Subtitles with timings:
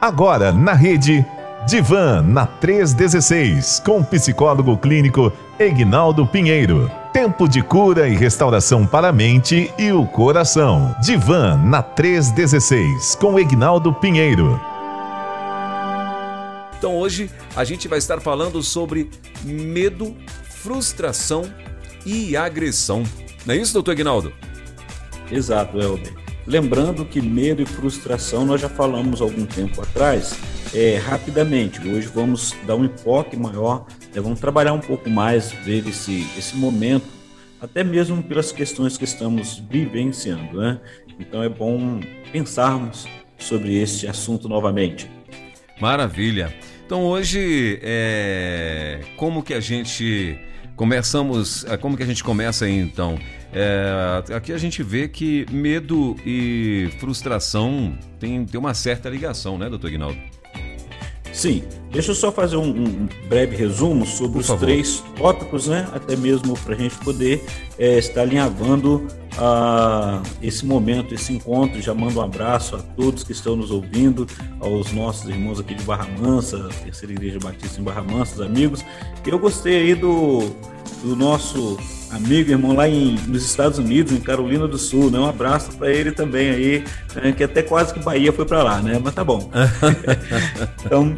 [0.00, 1.26] Agora na rede
[1.66, 6.90] Divan na 316 com o psicólogo clínico Egnaldo Pinheiro.
[7.12, 10.96] Tempo de cura e restauração para a mente e o coração.
[11.02, 14.58] Divan na 316 com Egnaldo Pinheiro.
[16.78, 19.10] Então hoje a gente vai estar falando sobre
[19.44, 20.16] medo,
[20.48, 21.44] frustração
[22.06, 23.02] e agressão.
[23.44, 24.32] Não é isso, doutor Egnaldo?
[25.30, 26.29] Exato, Elber.
[26.50, 30.36] Lembrando que medo e frustração nós já falamos algum tempo atrás,
[30.74, 31.78] é, rapidamente.
[31.88, 36.56] Hoje vamos dar um enfoque maior, né, vamos trabalhar um pouco mais, ver esse, esse
[36.56, 37.06] momento,
[37.60, 40.58] até mesmo pelas questões que estamos vivenciando.
[40.58, 40.80] Né?
[41.20, 42.00] Então é bom
[42.32, 43.06] pensarmos
[43.38, 45.08] sobre esse assunto novamente.
[45.80, 46.52] Maravilha.
[46.84, 49.02] Então hoje, é...
[49.16, 50.36] como que a gente
[50.74, 53.20] começamos, como que a gente começa então?
[53.52, 59.68] É, aqui a gente vê que medo e frustração tem, tem uma certa ligação, né,
[59.68, 60.18] doutor Guinaldo?
[61.32, 64.66] Sim, deixa eu só fazer um, um breve resumo sobre Por os favor.
[64.66, 65.88] três tópicos, né?
[65.92, 67.44] Até mesmo para a gente poder
[67.78, 71.80] é, estar alinhavando uh, esse momento, esse encontro.
[71.80, 74.26] Já mando um abraço a todos que estão nos ouvindo,
[74.60, 78.84] aos nossos irmãos aqui de Barra Mansa, Terceira Igreja Batista em Barra Mansa, os amigos.
[79.26, 80.50] Eu gostei aí do,
[81.02, 81.78] do nosso
[82.10, 85.18] amigo, irmão, lá em, nos Estados Unidos, em Carolina do Sul, né?
[85.18, 87.32] Um abraço para ele também aí, né?
[87.32, 89.00] que até quase que Bahia foi para lá, né?
[89.02, 89.50] Mas tá bom.
[90.84, 91.16] então,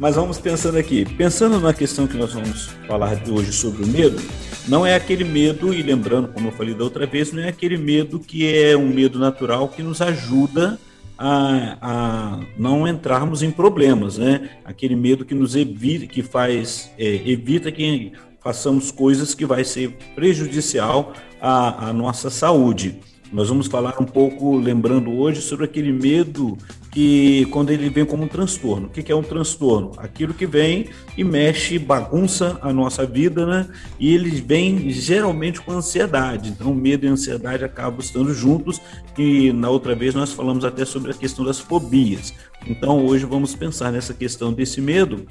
[0.00, 1.04] mas vamos pensando aqui.
[1.04, 4.18] Pensando na questão que nós vamos falar hoje sobre o medo,
[4.66, 7.76] não é aquele medo, e lembrando, como eu falei da outra vez, não é aquele
[7.76, 10.80] medo que é um medo natural que nos ajuda
[11.18, 14.48] a, a não entrarmos em problemas, né?
[14.64, 18.12] Aquele medo que nos evita, que faz, é, evita que
[18.42, 22.98] façamos coisas que vai ser prejudicial à, à nossa saúde.
[23.32, 26.58] Nós vamos falar um pouco, lembrando hoje, sobre aquele medo
[26.90, 28.88] que, quando ele vem como um transtorno.
[28.88, 29.92] O que é um transtorno?
[29.98, 33.68] Aquilo que vem e mexe, bagunça a nossa vida, né?
[34.00, 36.50] E ele vem geralmente com ansiedade.
[36.50, 38.80] Então, medo e ansiedade acabam estando juntos.
[39.16, 42.34] E na outra vez nós falamos até sobre a questão das fobias.
[42.66, 45.24] Então, hoje vamos pensar nessa questão desse medo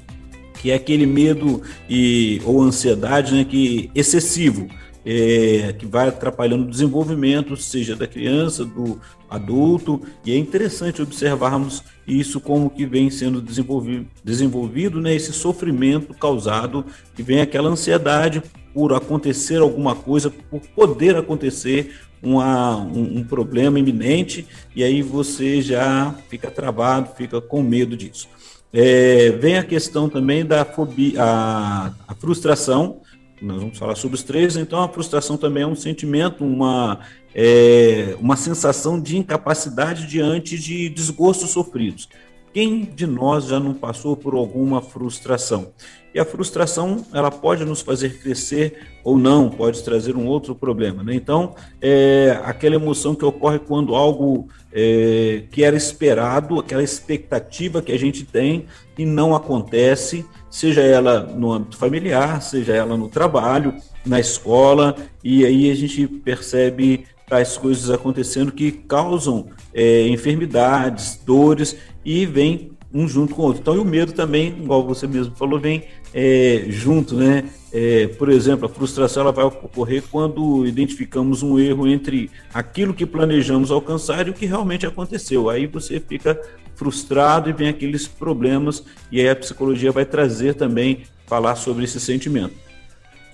[0.60, 4.68] que é aquele medo e, ou ansiedade né, que excessivo,
[5.04, 11.82] é, que vai atrapalhando o desenvolvimento, seja da criança, do adulto, e é interessante observarmos
[12.06, 16.84] isso como que vem sendo desenvolvido, desenvolvido né, esse sofrimento causado,
[17.14, 18.42] que vem aquela ansiedade
[18.74, 25.62] por acontecer alguma coisa, por poder acontecer uma, um, um problema iminente, e aí você
[25.62, 28.28] já fica travado, fica com medo disso.
[28.72, 33.00] É, vem a questão também da fobia, a, a, frustração.
[33.40, 34.56] Nós vamos falar sobre os três.
[34.56, 37.00] Então, a frustração também é um sentimento, uma,
[37.34, 42.08] é, uma sensação de incapacidade diante de desgostos sofridos.
[42.52, 45.72] Quem de nós já não passou por alguma frustração?
[46.12, 51.04] E a frustração ela pode nos fazer crescer ou não, pode trazer um outro problema.
[51.04, 51.14] Né?
[51.14, 57.92] Então, é aquela emoção que ocorre quando algo é, que era esperado, aquela expectativa que
[57.92, 58.66] a gente tem
[58.98, 63.74] e não acontece, seja ela no âmbito familiar, seja ela no trabalho,
[64.04, 71.76] na escola, e aí a gente percebe tais coisas acontecendo que causam é, enfermidades, dores
[72.04, 73.60] e vem um junto com o outro.
[73.60, 77.44] Então, e o medo também, igual você mesmo falou, vem é, junto, né?
[77.72, 83.06] É, por exemplo, a frustração ela vai ocorrer quando identificamos um erro entre aquilo que
[83.06, 85.48] planejamos alcançar e o que realmente aconteceu.
[85.48, 86.40] Aí você fica
[86.80, 88.82] frustrado e vem aqueles problemas,
[89.12, 92.54] e aí a psicologia vai trazer também, falar sobre esse sentimento.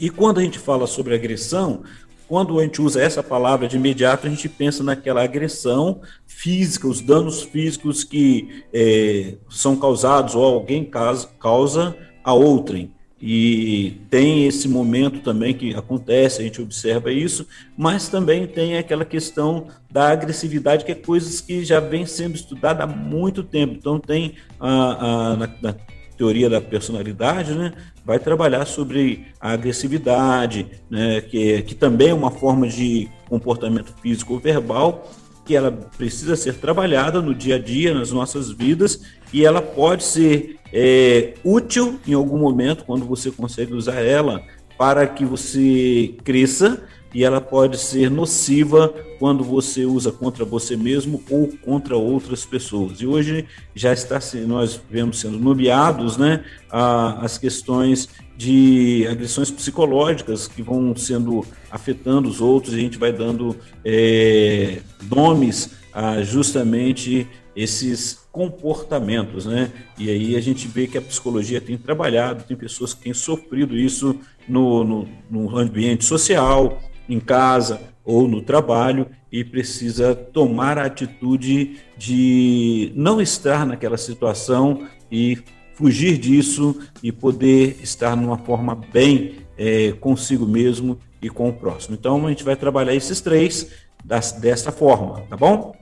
[0.00, 1.84] E quando a gente fala sobre agressão,
[2.26, 7.00] quando a gente usa essa palavra de imediato, a gente pensa naquela agressão física, os
[7.00, 12.95] danos físicos que é, são causados ou alguém causa, a outrem.
[13.20, 17.46] E tem esse momento também que acontece, a gente observa isso,
[17.76, 22.84] mas também tem aquela questão da agressividade, que é coisas que já vem sendo estudada
[22.84, 23.74] há muito tempo.
[23.74, 25.74] Então, tem a, a na, na
[26.16, 27.72] teoria da personalidade, né,
[28.04, 34.34] vai trabalhar sobre a agressividade, né, que, que também é uma forma de comportamento físico
[34.34, 35.10] ou verbal,
[35.46, 39.00] que ela precisa ser trabalhada no dia a dia, nas nossas vidas,
[39.32, 44.42] e ela pode ser é, útil em algum momento, quando você consegue usar ela
[44.76, 46.82] para que você cresça,
[47.14, 53.00] e ela pode ser nociva quando você usa contra você mesmo ou contra outras pessoas.
[53.00, 60.62] E hoje já está nós vemos sendo nomeados, né, as questões de agressões psicológicas que
[60.62, 64.80] vão sendo afetando os outros e a gente vai dando é,
[65.10, 69.72] nomes a justamente esses comportamentos, né?
[69.98, 73.74] E aí a gente vê que a psicologia tem trabalhado, tem pessoas que têm sofrido
[73.74, 80.84] isso no, no, no ambiente social, em casa ou no trabalho e precisa tomar a
[80.84, 85.38] atitude de não estar naquela situação e
[85.76, 91.94] fugir disso e poder estar numa forma bem é, consigo mesmo e com o próximo.
[91.94, 93.70] Então a gente vai trabalhar esses três
[94.04, 95.76] das, dessa forma, tá bom?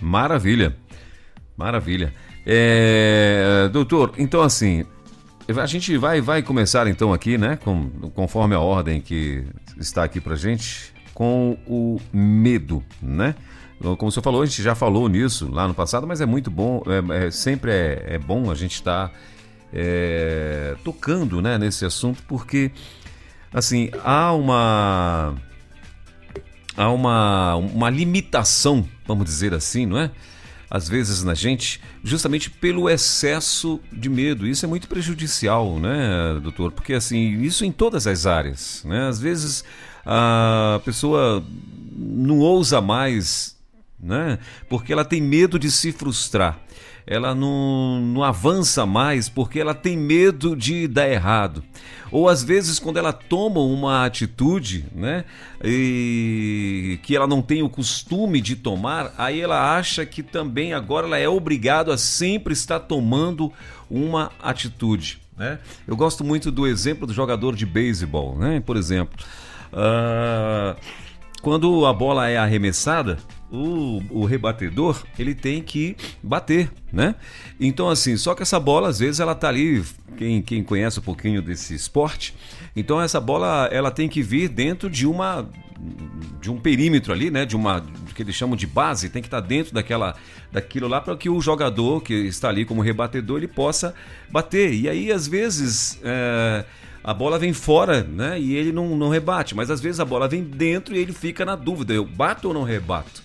[0.00, 0.74] Maravilha.
[1.56, 2.12] Maravilha.
[2.46, 4.84] É, doutor, então assim,
[5.46, 9.44] a gente vai, vai começar então aqui, né, com, conforme a ordem que
[9.78, 13.34] está aqui pra gente, com o medo, né?
[13.80, 16.50] Como o senhor falou, a gente já falou nisso lá no passado, mas é muito
[16.50, 19.14] bom, é, é sempre é, é, bom a gente estar tá,
[19.76, 22.70] é, tocando né, nesse assunto, porque
[23.52, 25.34] assim, há uma
[26.76, 30.12] há uma, uma limitação, vamos dizer assim, não é?
[30.70, 34.46] Às vezes na gente, justamente pelo excesso de medo.
[34.46, 36.72] Isso é muito prejudicial, né, doutor?
[36.72, 39.08] Porque assim, isso em todas as áreas, né?
[39.08, 39.64] Às vezes
[40.06, 41.44] a pessoa
[41.96, 43.56] não ousa mais,
[43.98, 44.38] né?
[44.68, 46.60] Porque ela tem medo de se frustrar
[47.06, 51.62] ela não, não avança mais porque ela tem medo de dar errado.
[52.10, 55.24] Ou às vezes quando ela toma uma atitude, né,
[55.62, 61.06] e que ela não tem o costume de tomar, aí ela acha que também agora
[61.06, 63.52] ela é obrigado a sempre estar tomando
[63.90, 65.58] uma atitude, né?
[65.86, 68.62] Eu gosto muito do exemplo do jogador de beisebol, né?
[68.64, 69.18] Por exemplo,
[69.72, 70.76] uh,
[71.42, 73.18] quando a bola é arremessada,
[73.50, 77.14] o, o rebatedor ele tem que bater, né?
[77.60, 79.84] Então assim, só que essa bola às vezes ela tá ali,
[80.16, 82.34] quem, quem conhece um pouquinho desse esporte,
[82.74, 85.48] então essa bola ela tem que vir dentro de uma
[86.40, 87.44] de um perímetro ali, né?
[87.44, 90.14] De uma que eles chamam de base, tem que estar tá dentro daquela
[90.52, 93.94] daquilo lá para que o jogador que está ali como rebatedor ele possa
[94.30, 94.72] bater.
[94.72, 96.64] E aí às vezes é,
[97.02, 98.40] a bola vem fora, né?
[98.40, 99.54] E ele não, não rebate.
[99.54, 102.54] Mas às vezes a bola vem dentro e ele fica na dúvida: eu bato ou
[102.54, 103.22] não rebato?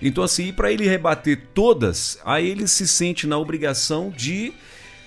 [0.00, 4.52] Então, assim, para ele rebater todas, aí ele se sente na obrigação de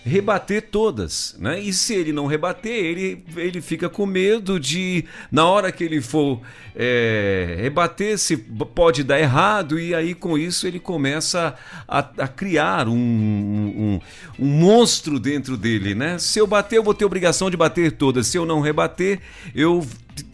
[0.04, 1.60] rebater todas, né?
[1.60, 6.02] E se ele não rebater, ele, ele fica com medo de, na hora que ele
[6.02, 6.42] for
[6.76, 11.54] é, rebater, se pode dar errado, e aí com isso ele começa
[11.88, 14.00] a, a criar um, um,
[14.40, 16.18] um, monstro dentro dele, né?
[16.18, 19.20] Se eu bater, eu vou ter obrigação de bater todas, se eu não rebater,
[19.54, 19.86] eu,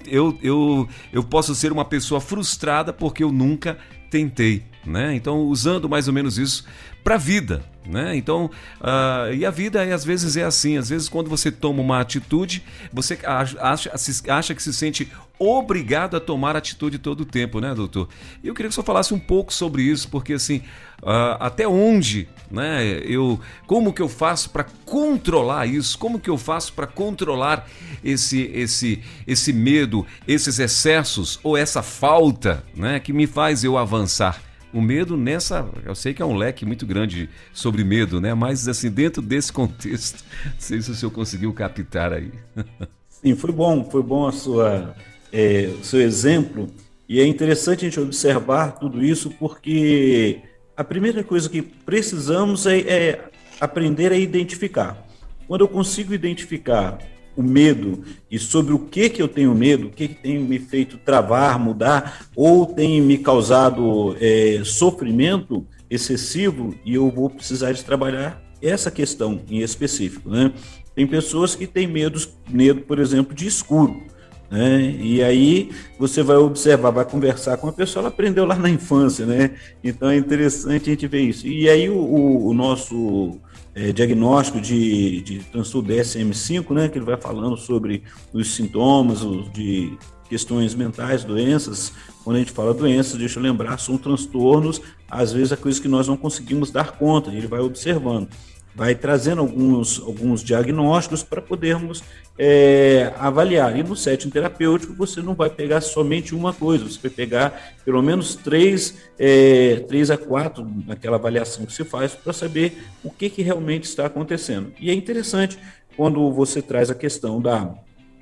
[0.06, 3.78] eu, eu, eu posso ser uma pessoa frustrada porque eu nunca
[4.10, 4.63] tentei.
[4.85, 5.15] Né?
[5.15, 6.65] Então, usando mais ou menos isso
[7.03, 7.63] para a vida.
[7.85, 8.15] Né?
[8.15, 8.49] Então,
[8.81, 12.63] uh, e a vida às vezes é assim, às vezes quando você toma uma atitude,
[12.91, 13.91] você acha,
[14.27, 18.07] acha que se sente obrigado a tomar atitude todo o tempo, né, doutor?
[18.43, 20.61] Eu queria que senhor falasse um pouco sobre isso, porque assim,
[21.03, 25.97] uh, até onde, né, eu, como que eu faço para controlar isso?
[25.99, 27.67] Como que eu faço para controlar
[28.03, 34.44] esse, esse, esse medo, esses excessos ou essa falta, né, que me faz eu avançar?
[34.75, 35.66] O medo nessa.
[35.86, 38.33] Eu sei que é um leque muito grande sobre medo, né?
[38.33, 42.30] Mas assim, dentro desse contexto, não sei se o senhor conseguiu captar aí.
[43.07, 44.94] Sim, foi bom, foi bom a sua,
[45.31, 46.68] é, o seu exemplo.
[47.07, 50.42] E é interessante a gente observar tudo isso, porque
[50.75, 53.30] a primeira coisa que precisamos é, é
[53.61, 55.07] aprender a identificar.
[55.47, 56.99] Quando eu consigo identificar
[57.35, 60.59] o medo e sobre o que que eu tenho medo, o que, que tem me
[60.59, 67.83] feito travar, mudar, ou tem me causado é, sofrimento excessivo e eu vou precisar de
[67.83, 70.51] trabalhar essa questão em específico, né?
[70.95, 74.01] Tem pessoas que têm medo, medo, por exemplo, de escuro.
[74.49, 74.95] Né?
[75.01, 79.25] E aí você vai observar, vai conversar com a pessoa, ela aprendeu lá na infância,
[79.25, 79.51] né?
[79.83, 81.47] Então é interessante a gente ver isso.
[81.47, 83.39] E aí o, o, o nosso
[83.75, 88.01] é, diagnóstico de, de transtorno DSM-5, né, que ele vai falando sobre
[88.33, 89.97] os sintomas os de
[90.29, 91.91] questões mentais, doenças.
[92.23, 95.87] Quando a gente fala doenças, deixa eu lembrar, são transtornos, às vezes é coisa que
[95.87, 98.29] nós não conseguimos dar conta, ele vai observando
[98.75, 102.03] vai trazendo alguns, alguns diagnósticos para podermos
[102.37, 103.77] é, avaliar.
[103.77, 108.01] E no setting terapêutico você não vai pegar somente uma coisa, você vai pegar pelo
[108.03, 113.29] menos três, é, três a quatro naquela avaliação que se faz para saber o que,
[113.29, 114.73] que realmente está acontecendo.
[114.79, 115.57] E é interessante
[115.95, 117.73] quando você traz a questão da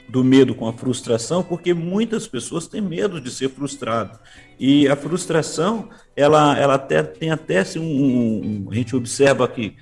[0.07, 4.19] do medo com a frustração, porque muitas pessoas têm medo de ser frustrado.
[4.60, 9.75] E a frustração, ela, ela até, tem até assim, um, um, a gente observa que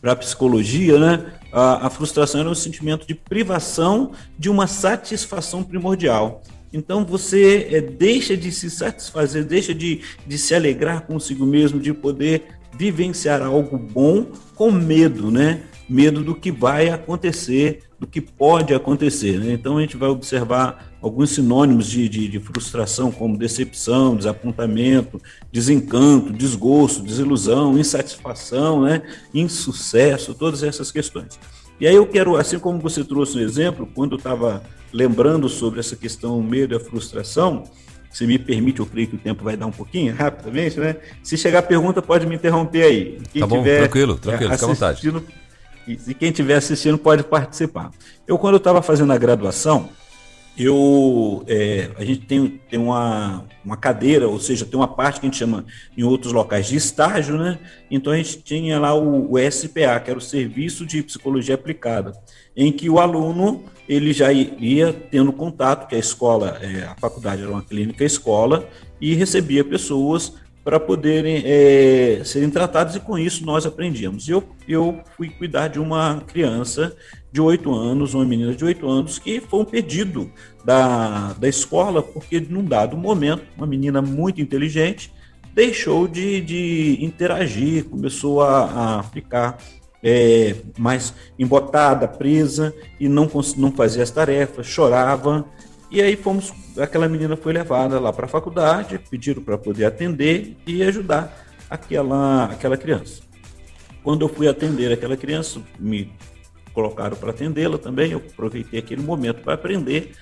[0.00, 1.32] para a psicologia, né?
[1.52, 6.42] A, a frustração é um sentimento de privação de uma satisfação primordial.
[6.72, 11.92] Então você é, deixa de se satisfazer, deixa de, de se alegrar consigo mesmo, de
[11.92, 12.44] poder
[12.76, 15.62] vivenciar algo bom com medo, né?
[15.88, 19.38] Medo do que vai acontecer, do que pode acontecer.
[19.38, 19.52] Né?
[19.52, 26.32] Então a gente vai observar alguns sinônimos de, de, de, frustração, como decepção, desapontamento, desencanto,
[26.32, 29.02] desgosto, desilusão, insatisfação, né?
[29.32, 31.38] insucesso, todas essas questões.
[31.80, 35.80] E aí eu quero, assim como você trouxe um exemplo, quando eu estava lembrando sobre
[35.80, 37.64] essa questão medo e a frustração,
[38.10, 40.96] se me permite, eu creio que o tempo vai dar um pouquinho rapidamente, né?
[41.22, 43.18] Se chegar a pergunta, pode me interromper aí.
[43.32, 45.24] Quem tá bom, tiver, tranquilo, tranquilo, fica à vontade.
[45.86, 47.90] E quem estiver assistindo pode participar.
[48.26, 49.88] Eu, quando eu estava fazendo a graduação,
[50.62, 55.26] eu é, a gente tem, tem uma, uma cadeira, ou seja, tem uma parte que
[55.26, 55.64] a gente chama
[55.96, 57.58] em outros locais de estágio, né?
[57.90, 62.12] Então a gente tinha lá o, o SPA, que era o Serviço de Psicologia Aplicada,
[62.56, 67.42] em que o aluno ele já ia tendo contato, que a escola, é, a faculdade
[67.42, 68.68] era uma clínica escola,
[69.00, 70.34] e recebia pessoas
[70.70, 74.28] para poderem é, serem tratados e com isso nós aprendíamos.
[74.28, 76.94] Eu, eu fui cuidar de uma criança
[77.32, 80.30] de oito anos, uma menina de oito anos, que foi um pedido
[80.64, 85.12] da, da escola, porque num dado momento, uma menina muito inteligente
[85.52, 89.58] deixou de, de interagir, começou a, a ficar
[90.00, 95.44] é, mais embotada, presa e não, não fazia as tarefas, chorava.
[95.90, 100.56] E aí fomos, aquela menina foi levada lá para a faculdade, pediram para poder atender
[100.64, 103.22] e ajudar aquela, aquela criança.
[104.04, 106.12] Quando eu fui atender aquela criança, me
[106.72, 110.12] colocaram para atendê-la também, eu aproveitei aquele momento para aprender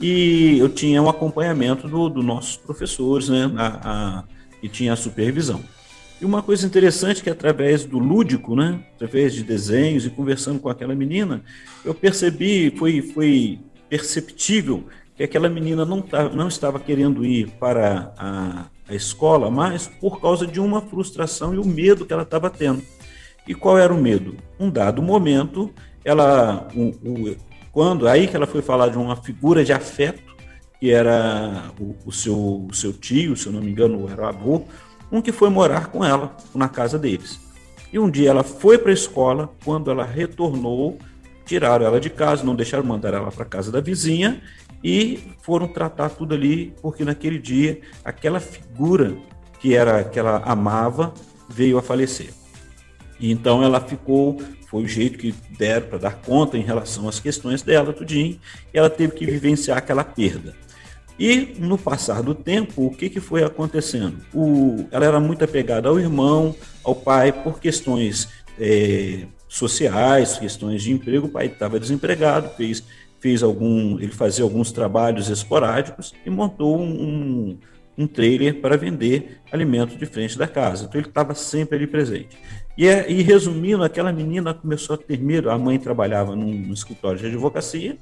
[0.00, 4.24] e eu tinha um acompanhamento dos do nossos professores, né, a, a,
[4.62, 5.62] e tinha a supervisão.
[6.18, 10.70] E uma coisa interessante que através do lúdico, né, através de desenhos e conversando com
[10.70, 11.42] aquela menina,
[11.84, 13.58] eu percebi, foi, foi
[13.90, 14.86] perceptível
[15.20, 20.18] que aquela menina não, tá, não estava querendo ir para a, a escola mais por
[20.18, 22.82] causa de uma frustração e o medo que ela estava tendo.
[23.46, 24.34] E qual era o medo?
[24.58, 25.70] Um dado momento,
[26.02, 27.36] ela, o, o,
[27.70, 30.34] quando aí que ela foi falar de uma figura de afeto,
[30.80, 34.26] que era o, o, seu, o seu tio, se eu não me engano, era o
[34.26, 34.62] avô,
[35.12, 37.38] um que foi morar com ela na casa deles.
[37.92, 40.96] E um dia ela foi para a escola, quando ela retornou,
[41.44, 44.40] tiraram ela de casa, não deixaram mandar ela para casa da vizinha
[44.82, 49.16] e foram tratar tudo ali, porque naquele dia aquela figura
[49.60, 51.12] que era que ela amava
[51.48, 52.30] veio a falecer.
[53.18, 57.20] E então ela ficou, foi o jeito que deram para dar conta em relação às
[57.20, 58.40] questões dela, tudinho,
[58.72, 60.54] e ela teve que vivenciar aquela perda.
[61.18, 64.16] E no passar do tempo, o que, que foi acontecendo?
[64.32, 68.26] O, ela era muito apegada ao irmão, ao pai, por questões
[68.58, 71.26] é, sociais, questões de emprego.
[71.26, 72.82] O pai estava desempregado, fez,
[73.20, 77.58] fez algum, ele fazia alguns trabalhos esporádicos e montou um,
[77.96, 80.86] um trailer para vender alimentos de frente da casa.
[80.86, 82.36] Então ele estava sempre ali presente.
[82.76, 85.50] E, é, e, resumindo, aquela menina começou a ter medo.
[85.50, 87.98] A mãe trabalhava num, num escritório de advocacia.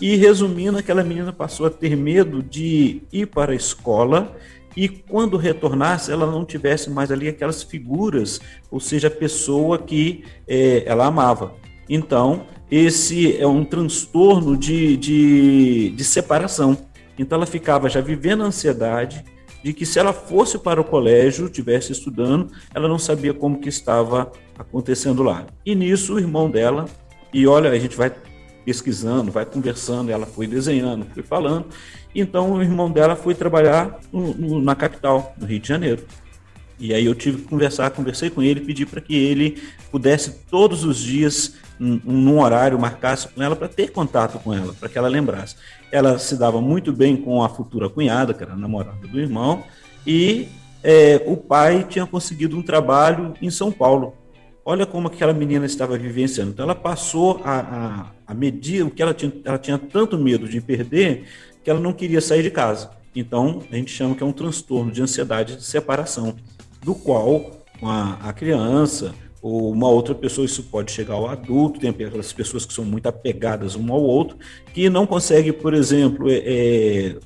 [0.00, 4.34] E resumindo, aquela menina passou a ter medo de ir para a escola
[4.76, 8.40] e quando retornasse, ela não tivesse mais ali aquelas figuras,
[8.70, 11.54] ou seja, a pessoa que é, ela amava.
[11.88, 16.76] Então, esse é um transtorno de, de, de separação.
[17.18, 19.24] Então, ela ficava já vivendo a ansiedade,
[19.62, 23.68] de que se ela fosse para o colégio, estivesse estudando, ela não sabia como que
[23.68, 25.46] estava acontecendo lá.
[25.64, 26.86] E nisso o irmão dela,
[27.32, 28.12] e olha, a gente vai
[28.64, 31.66] pesquisando, vai conversando, ela foi desenhando, foi falando.
[32.14, 36.04] Então o irmão dela foi trabalhar no, no, na capital, no Rio de Janeiro.
[36.78, 40.84] E aí eu tive que conversar, conversei com ele, pedi para que ele pudesse todos
[40.84, 45.08] os dias, num horário, marcasse com ela para ter contato com ela, para que ela
[45.08, 45.56] lembrasse.
[45.90, 49.64] Ela se dava muito bem com a futura cunhada, que era a namorada do irmão,
[50.06, 50.48] e
[50.82, 54.14] é, o pai tinha conseguido um trabalho em São Paulo.
[54.62, 56.50] Olha como aquela menina estava vivenciando.
[56.50, 60.46] Então ela passou a, a, a medir o que ela tinha, ela tinha tanto medo
[60.46, 61.24] de perder
[61.64, 62.90] que ela não queria sair de casa.
[63.16, 66.36] Então a gente chama que é um transtorno de ansiedade de separação
[66.84, 71.90] do qual a, a criança ou uma outra pessoa, isso pode chegar ao adulto, tem
[71.90, 74.36] aquelas pessoas que são muito apegadas um ao outro,
[74.74, 77.16] que não consegue, por exemplo, é, é,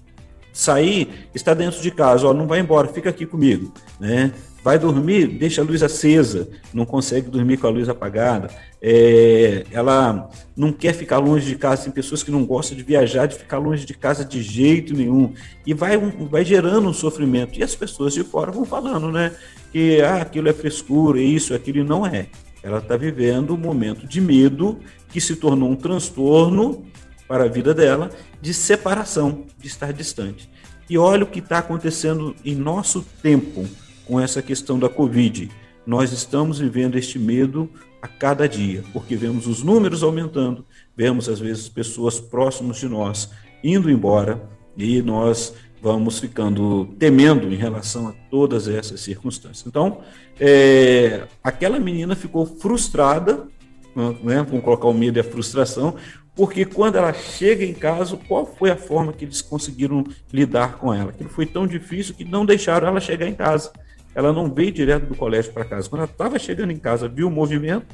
[0.54, 4.32] sair, está dentro de casa, ó, não vai embora, fica aqui comigo, né?
[4.62, 8.48] Vai dormir, deixa a luz acesa, não consegue dormir com a luz apagada.
[8.80, 11.84] É, ela não quer ficar longe de casa.
[11.84, 15.34] Tem pessoas que não gostam de viajar, de ficar longe de casa de jeito nenhum.
[15.66, 17.58] E vai, vai gerando um sofrimento.
[17.58, 19.32] E as pessoas de fora vão falando, né?
[19.70, 22.28] Que ah, aquilo é frescura, isso, aquilo não é.
[22.62, 24.78] ela está vivendo um momento de medo
[25.10, 26.86] que se tornou um transtorno
[27.26, 30.48] para a vida dela de separação, de estar distante.
[30.88, 33.66] E olha o que está acontecendo em nosso tempo
[34.04, 35.50] com essa questão da Covid.
[35.86, 37.70] Nós estamos vivendo este medo
[38.02, 40.64] a cada dia, porque vemos os números aumentando,
[40.94, 43.30] vemos às vezes pessoas próximas de nós
[43.62, 49.66] indo embora e nós vamos ficando temendo em relação a todas essas circunstâncias.
[49.66, 50.00] Então,
[50.38, 53.46] é, aquela menina ficou frustrada,
[53.94, 55.96] né, vamos colocar o medo e a frustração,
[56.36, 60.92] porque quando ela chega em casa, qual foi a forma que eles conseguiram lidar com
[60.92, 61.10] ela?
[61.10, 63.72] Aquilo foi tão difícil que não deixaram ela chegar em casa.
[64.14, 65.88] Ela não veio direto do colégio para casa.
[65.88, 67.86] Quando ela estava chegando em casa, viu o movimento,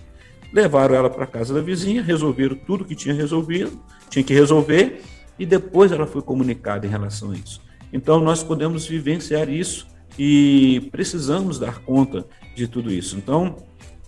[0.52, 3.78] levaram ela para casa da vizinha, resolveram tudo que tinha resolvido,
[4.08, 5.02] tinha que resolver,
[5.38, 7.60] e depois ela foi comunicada em relação a isso.
[7.92, 9.86] Então nós podemos vivenciar isso
[10.18, 13.16] e precisamos dar conta de tudo isso.
[13.16, 13.56] Então,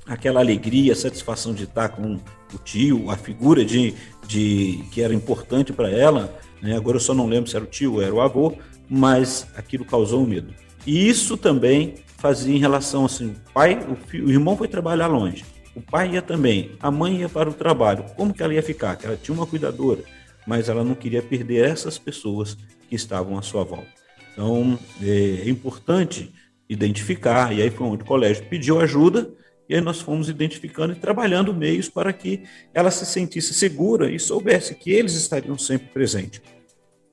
[0.06, 2.18] aquela alegria, satisfação de estar com
[2.52, 3.94] o tio, a figura de,
[4.26, 6.76] de que era importante para ela, né?
[6.76, 8.54] agora eu só não lembro se era o tio ou era o avô,
[8.88, 10.54] mas aquilo causou medo.
[10.86, 15.06] E isso também fazia em relação assim, o pai, o, filho, o irmão foi trabalhar
[15.06, 18.04] longe, o pai ia também, a mãe ia para o trabalho.
[18.16, 18.98] Como que ela ia ficar?
[19.02, 20.02] Ela tinha uma cuidadora,
[20.46, 22.56] mas ela não queria perder essas pessoas
[22.88, 23.88] que estavam à sua volta.
[24.32, 26.32] Então, é, é importante
[26.68, 29.30] identificar, e aí foi onde o colégio pediu ajuda,
[29.72, 32.42] e aí nós fomos identificando e trabalhando meios para que
[32.74, 36.42] ela se sentisse segura e soubesse que eles estariam sempre presentes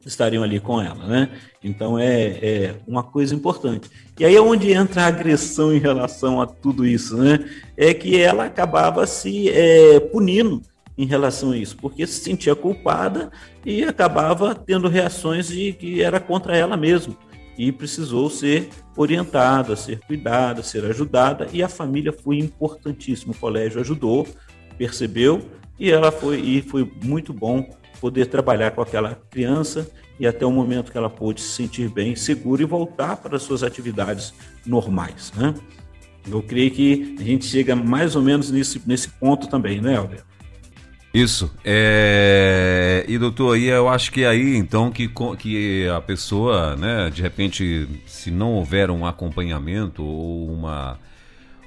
[0.06, 1.30] estariam ali com ela, né?
[1.63, 3.89] Então é, é, uma coisa importante.
[4.18, 7.48] E aí é onde entra a agressão em relação a tudo isso, né?
[7.78, 10.62] É que ela acabava se é, punindo
[10.98, 13.30] em relação a isso, porque se sentia culpada
[13.66, 17.16] e acabava tendo reações de que era contra ela mesma
[17.60, 23.34] e precisou ser orientada, ser cuidada, ser ajudada e a família foi importantíssimo.
[23.34, 24.25] O colégio ajudou,
[24.78, 25.42] percebeu
[25.78, 30.51] e ela foi e foi muito bom poder trabalhar com aquela criança e até o
[30.51, 34.34] momento que ela pôde se sentir bem, segura e voltar para as suas atividades
[34.66, 35.34] normais.
[35.36, 35.54] Né?
[36.32, 40.26] Eu creio que a gente chega mais ou menos nesse, nesse ponto também, né, Alberto?
[41.13, 41.52] Isso.
[41.65, 43.04] É...
[43.08, 47.22] E doutor, aí eu acho que é aí então que, que a pessoa, né, de
[47.22, 51.00] repente, se não houver um acompanhamento ou uma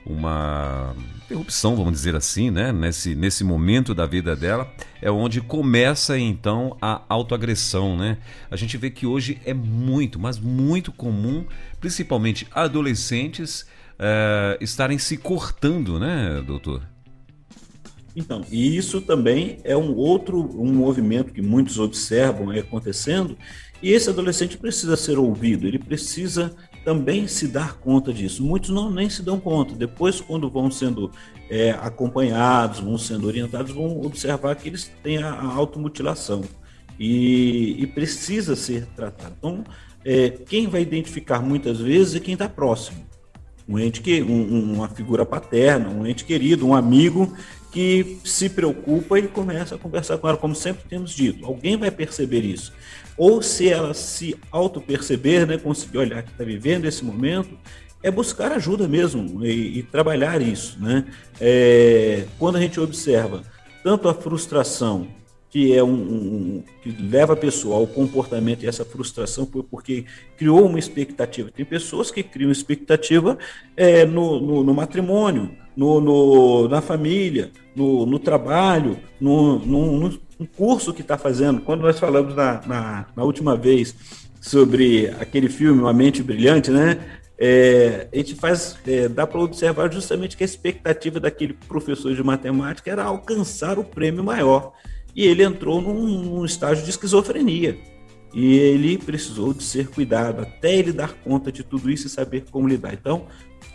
[0.04, 2.72] uma interrupção, vamos dizer assim, né?
[2.72, 4.68] Nesse, nesse momento da vida dela,
[5.00, 8.18] é onde começa então a autoagressão, né?
[8.50, 11.44] A gente vê que hoje é muito, mas muito comum,
[11.80, 13.66] principalmente adolescentes,
[13.98, 16.82] é, estarem se cortando, né, doutor?
[18.14, 23.36] Então, e isso também é um outro um movimento que muitos observam acontecendo,
[23.82, 28.44] e esse adolescente precisa ser ouvido, ele precisa também se dar conta disso.
[28.44, 29.74] Muitos não nem se dão conta.
[29.74, 31.10] Depois, quando vão sendo
[31.50, 36.42] é, acompanhados, vão sendo orientados, vão observar que eles têm a, a automutilação
[36.98, 39.34] e, e, precisa ser tratado.
[39.38, 39.64] Então,
[40.04, 43.04] é, quem vai identificar muitas vezes é quem está próximo.
[43.68, 47.32] Um ente que, um, uma figura paterna, um ente querido, um amigo
[47.72, 51.44] que se preocupa e começa a conversar com ela, como sempre temos dito.
[51.44, 52.72] Alguém vai perceber isso
[53.16, 57.58] ou se ela se auto-perceber, né, conseguir olhar que está vivendo esse momento,
[58.02, 60.78] é buscar ajuda mesmo e, e trabalhar isso.
[60.80, 61.04] Né?
[61.40, 63.42] É, quando a gente observa
[63.82, 65.06] tanto a frustração,
[65.50, 70.06] que é um, um, que leva a pessoa ao comportamento e essa frustração foi porque
[70.38, 71.50] criou uma expectativa.
[71.50, 73.36] Tem pessoas que criam expectativa
[73.76, 80.46] é, no, no, no matrimônio, no, no, na família, no, no trabalho, no, no, no
[80.56, 81.60] curso que está fazendo.
[81.60, 83.94] Quando nós falamos na, na, na, última vez
[84.40, 86.98] sobre aquele filme Uma Mente Brilhante, né?
[87.38, 92.22] É, a gente faz, é, dá para observar justamente que a expectativa daquele professor de
[92.22, 94.72] matemática era alcançar o prêmio maior.
[95.14, 97.78] E ele entrou num, num estágio de esquizofrenia.
[98.34, 102.44] E ele precisou de ser cuidado até ele dar conta de tudo isso e saber
[102.50, 102.94] como lidar.
[102.94, 103.26] Então,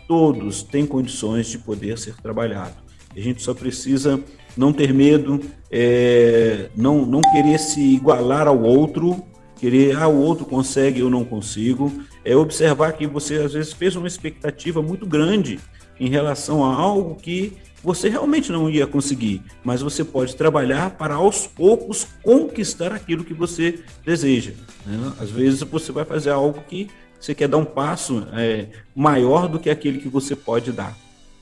[0.08, 2.74] todos têm condições de poder ser trabalhado.
[3.14, 4.18] A gente só precisa
[4.56, 5.40] não ter medo,
[5.70, 9.22] é, não, não querer se igualar ao outro,
[9.56, 11.92] querer, ah, o outro consegue, eu não consigo.
[12.24, 15.60] É observar que você às vezes fez uma expectativa muito grande
[16.00, 21.14] em relação a algo que você realmente não ia conseguir, mas você pode trabalhar para
[21.14, 24.52] aos poucos conquistar aquilo que você deseja.
[24.84, 25.12] Né?
[25.20, 29.58] Às vezes você vai fazer algo que você quer dar um passo é, maior do
[29.58, 30.96] que aquele que você pode dar.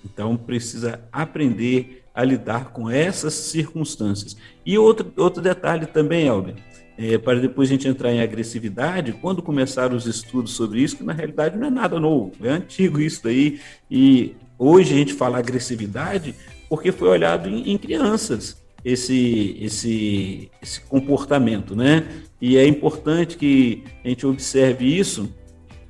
[0.04, 4.36] Então precisa aprender a lidar com essas circunstâncias.
[4.64, 6.54] E outro, outro detalhe também, Elber,
[6.96, 11.04] é, para depois a gente entrar em agressividade, quando começaram os estudos sobre isso, que
[11.04, 13.60] na realidade não é nada novo, é antigo isso daí,
[13.90, 16.34] e hoje a gente fala agressividade
[16.70, 22.06] porque foi olhado em, em crianças esse, esse, esse comportamento, né?
[22.40, 25.28] E é importante que a gente observe isso,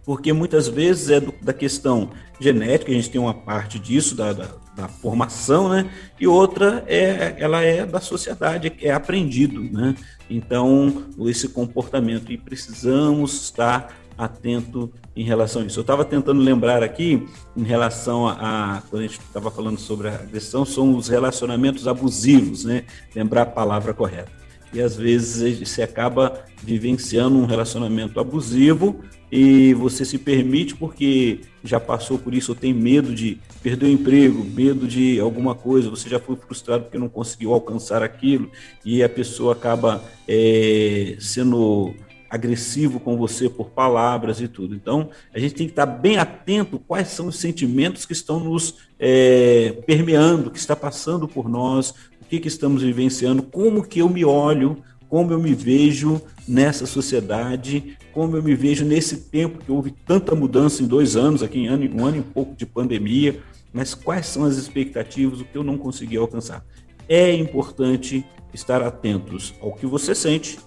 [0.07, 4.33] porque muitas vezes é do, da questão genética, a gente tem uma parte disso, da,
[4.33, 5.91] da, da, formação, né?
[6.19, 9.97] E outra é ela é da sociedade, é aprendido, né?
[10.31, 15.81] Então, esse comportamento, e precisamos estar atento em relação a isso.
[15.81, 20.09] Eu estava tentando lembrar aqui, em relação a, a quando a gente estava falando sobre
[20.09, 22.85] a agressão, são os relacionamentos abusivos, né?
[23.13, 24.46] Lembrar a palavra correta.
[24.73, 29.01] E às vezes você acaba vivenciando um relacionamento abusivo
[29.31, 33.91] e você se permite porque já passou por isso, ou tem medo de perder o
[33.91, 38.51] emprego, medo de alguma coisa, você já foi frustrado porque não conseguiu alcançar aquilo
[38.85, 41.95] e a pessoa acaba é, sendo
[42.29, 44.75] agressivo com você por palavras e tudo.
[44.75, 48.79] Então, a gente tem que estar bem atento quais são os sentimentos que estão nos
[48.99, 51.95] é, permeando, que está passando por nós,
[52.27, 56.85] o que, que estamos vivenciando, como que eu me olho, como eu me vejo nessa
[56.85, 61.61] sociedade, como eu me vejo nesse tempo que houve tanta mudança em dois anos, aqui
[61.61, 63.41] em ano, um ano e pouco de pandemia,
[63.73, 66.65] mas quais são as expectativas, o que eu não consegui alcançar.
[67.09, 70.59] É importante estar atentos ao que você sente,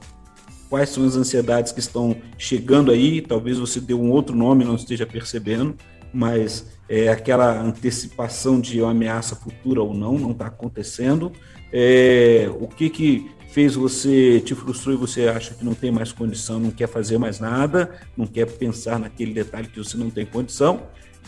[0.69, 4.75] quais são as ansiedades que estão chegando aí, talvez você dê um outro nome não
[4.75, 5.75] esteja percebendo,
[6.13, 11.31] mas é aquela antecipação de uma ameaça futura ou não, não está acontecendo.
[11.71, 16.11] É, o que, que fez você, te frustrou e você acha que não tem mais
[16.11, 20.25] condição, não quer fazer mais nada, não quer pensar naquele detalhe que você não tem
[20.25, 20.83] condição,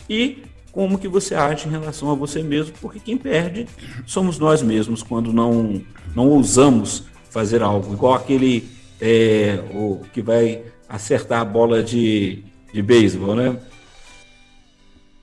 [0.08, 3.66] e como que você age em relação a você mesmo, porque quem perde
[4.06, 5.82] somos nós mesmos quando não,
[6.14, 8.68] não ousamos fazer algo, igual aquele
[9.00, 13.58] é, o que vai acertar a bola de, de beisebol, né?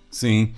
[0.10, 0.54] Sim.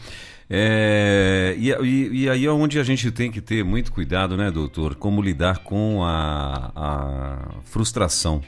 [0.50, 4.96] É, e, e, aí é onde a gente tem que ter muito cuidado, né, doutor?
[4.96, 8.42] Como lidar com a, a frustração.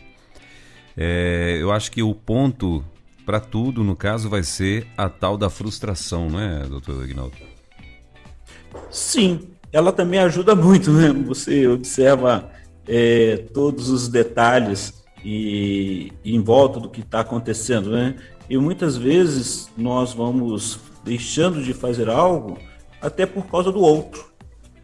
[0.97, 2.83] É, eu acho que o ponto
[3.25, 7.37] para tudo, no caso, vai ser a tal da frustração, não é, doutor Aguinaldo?
[8.91, 11.11] Sim, ela também ajuda muito, né?
[11.25, 12.51] Você observa
[12.85, 18.15] é, todos os detalhes e, e em volta do que está acontecendo, né?
[18.49, 22.57] E muitas vezes nós vamos deixando de fazer algo
[23.01, 24.25] até por causa do outro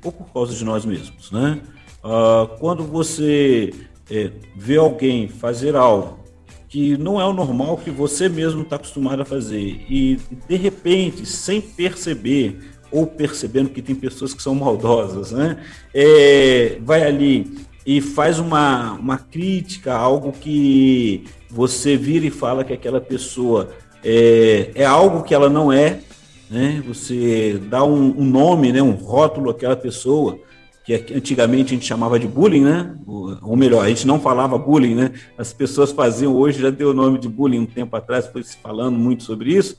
[0.03, 1.61] ou por causa de nós mesmos, né?
[2.03, 3.73] Ah, quando você
[4.09, 6.19] é, vê alguém fazer algo
[6.67, 11.25] que não é o normal que você mesmo está acostumado a fazer e de repente,
[11.25, 12.59] sem perceber
[12.91, 15.63] ou percebendo que tem pessoas que são maldosas, né?
[15.93, 22.73] É, vai ali e faz uma, uma crítica, algo que você vira e fala que
[22.73, 23.69] aquela pessoa
[24.03, 26.01] é, é algo que ela não é,
[26.49, 26.83] né?
[26.87, 28.81] Você dá um, um nome, né?
[28.81, 30.39] Um rótulo àquela pessoa
[30.83, 32.95] que antigamente a gente chamava de bullying, né?
[33.05, 35.11] Ou melhor, a gente não falava bullying, né?
[35.37, 38.57] As pessoas faziam hoje já deu o nome de bullying um tempo atrás, foi se
[38.57, 39.77] falando muito sobre isso.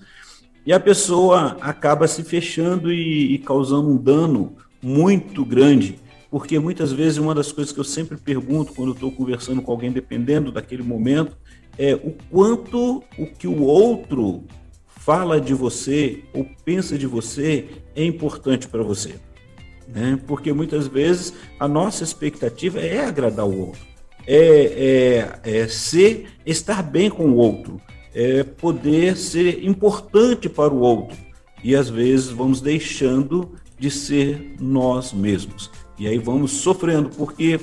[0.65, 5.99] E a pessoa acaba se fechando e, e causando um dano muito grande
[6.31, 9.91] porque muitas vezes uma das coisas que eu sempre pergunto quando estou conversando com alguém,
[9.91, 11.37] dependendo daquele momento,
[11.77, 14.45] é o quanto o que o outro
[15.01, 19.15] fala de você ou pensa de você é importante para você.
[19.89, 20.21] Né?
[20.27, 23.81] Porque muitas vezes a nossa expectativa é agradar o outro,
[24.27, 27.81] é, é, é ser, estar bem com o outro,
[28.15, 31.17] é poder ser importante para o outro.
[31.65, 35.71] E às vezes vamos deixando de ser nós mesmos.
[35.99, 37.59] E aí vamos sofrendo, porque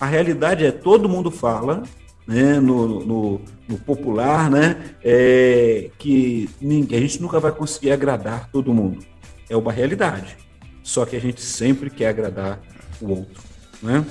[0.00, 1.84] a realidade é todo mundo fala,
[2.26, 8.50] né, no, no, no popular, né, é, que ninguém, a gente nunca vai conseguir agradar
[8.50, 9.04] todo mundo.
[9.48, 10.36] É uma realidade.
[10.82, 12.60] Só que a gente sempre quer agradar
[13.00, 13.42] o outro,
[13.80, 14.04] né?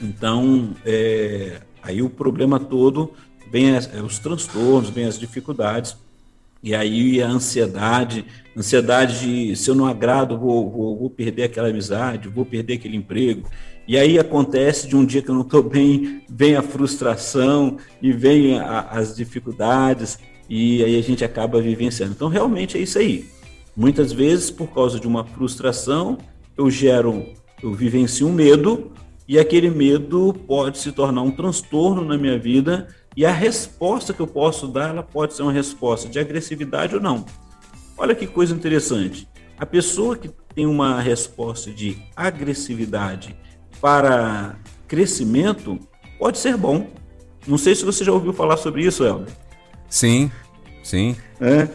[0.00, 3.12] Então, é, aí o problema todo
[3.50, 5.96] vem as, é, os transtornos, vem as dificuldades,
[6.62, 8.24] e aí a ansiedade,
[8.56, 12.96] ansiedade de se eu não agrado, vou, vou, vou, perder aquela amizade, vou perder aquele
[12.96, 13.48] emprego.
[13.88, 18.12] E aí acontece de um dia que eu não estou bem, vem a frustração e
[18.12, 20.18] vem a, as dificuldades,
[20.48, 22.12] e aí a gente acaba vivenciando.
[22.12, 23.28] Então, realmente é isso aí.
[23.76, 26.18] Muitas vezes, por causa de uma frustração,
[26.56, 27.24] eu gero,
[27.62, 28.90] eu vivencio um medo,
[29.28, 34.20] e aquele medo pode se tornar um transtorno na minha vida e a resposta que
[34.20, 37.24] eu posso dar, ela pode ser uma resposta de agressividade ou não.
[37.96, 39.26] Olha que coisa interessante.
[39.58, 43.34] A pessoa que tem uma resposta de agressividade
[43.80, 44.56] para
[44.88, 45.78] crescimento
[46.18, 46.88] pode ser bom.
[47.46, 49.28] Não sei se você já ouviu falar sobre isso, Elber.
[49.88, 50.30] Sim,
[50.82, 51.16] sim.
[51.40, 51.68] É.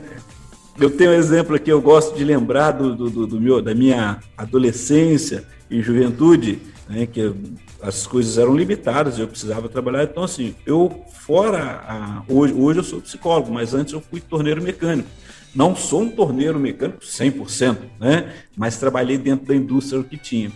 [0.79, 4.19] eu tenho um exemplo aqui, eu gosto de lembrar do, do, do meu, da minha
[4.37, 6.59] adolescência e juventude,
[6.89, 7.33] né, que
[7.81, 10.03] as coisas eram limitadas, eu precisava trabalhar.
[10.03, 11.81] Então, assim, eu, fora.
[11.87, 15.09] A, hoje, hoje eu sou psicólogo, mas antes eu fui torneiro mecânico.
[15.53, 18.33] Não sou um torneiro mecânico 100%, né?
[18.55, 20.51] mas trabalhei dentro da indústria que tinha.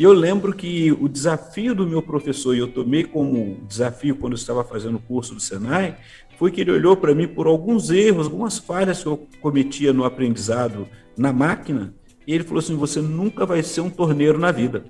[0.00, 4.32] E eu lembro que o desafio do meu professor, e eu tomei como desafio quando
[4.32, 5.94] eu estava fazendo o curso do Senai,
[6.38, 10.06] foi que ele olhou para mim por alguns erros, algumas falhas que eu cometia no
[10.06, 11.92] aprendizado na máquina,
[12.26, 14.86] e ele falou assim: você nunca vai ser um torneiro na vida,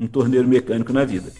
[0.00, 1.30] um torneiro mecânico na vida.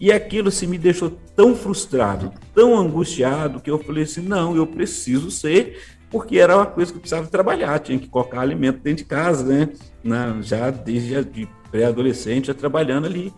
[0.00, 4.66] E aquilo se me deixou tão frustrado, tão angustiado, que eu falei assim: não, eu
[4.66, 5.78] preciso ser,
[6.10, 9.44] porque era uma coisa que eu precisava trabalhar, tinha que colocar alimento dentro de casa,
[9.44, 9.68] né?
[10.02, 13.32] Na, já desde de pré-adolescente, já trabalhando ali.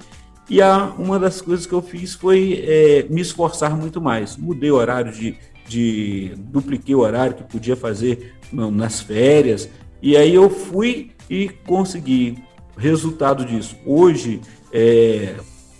[0.50, 4.36] E a, uma das coisas que eu fiz foi é, me esforçar muito mais.
[4.36, 9.68] Mudei o horário de de dupliquei o horário que podia fazer nas férias.
[10.02, 12.38] E aí eu fui e consegui
[12.76, 13.76] resultado disso.
[13.86, 14.40] Hoje,
[14.72, 15.34] é,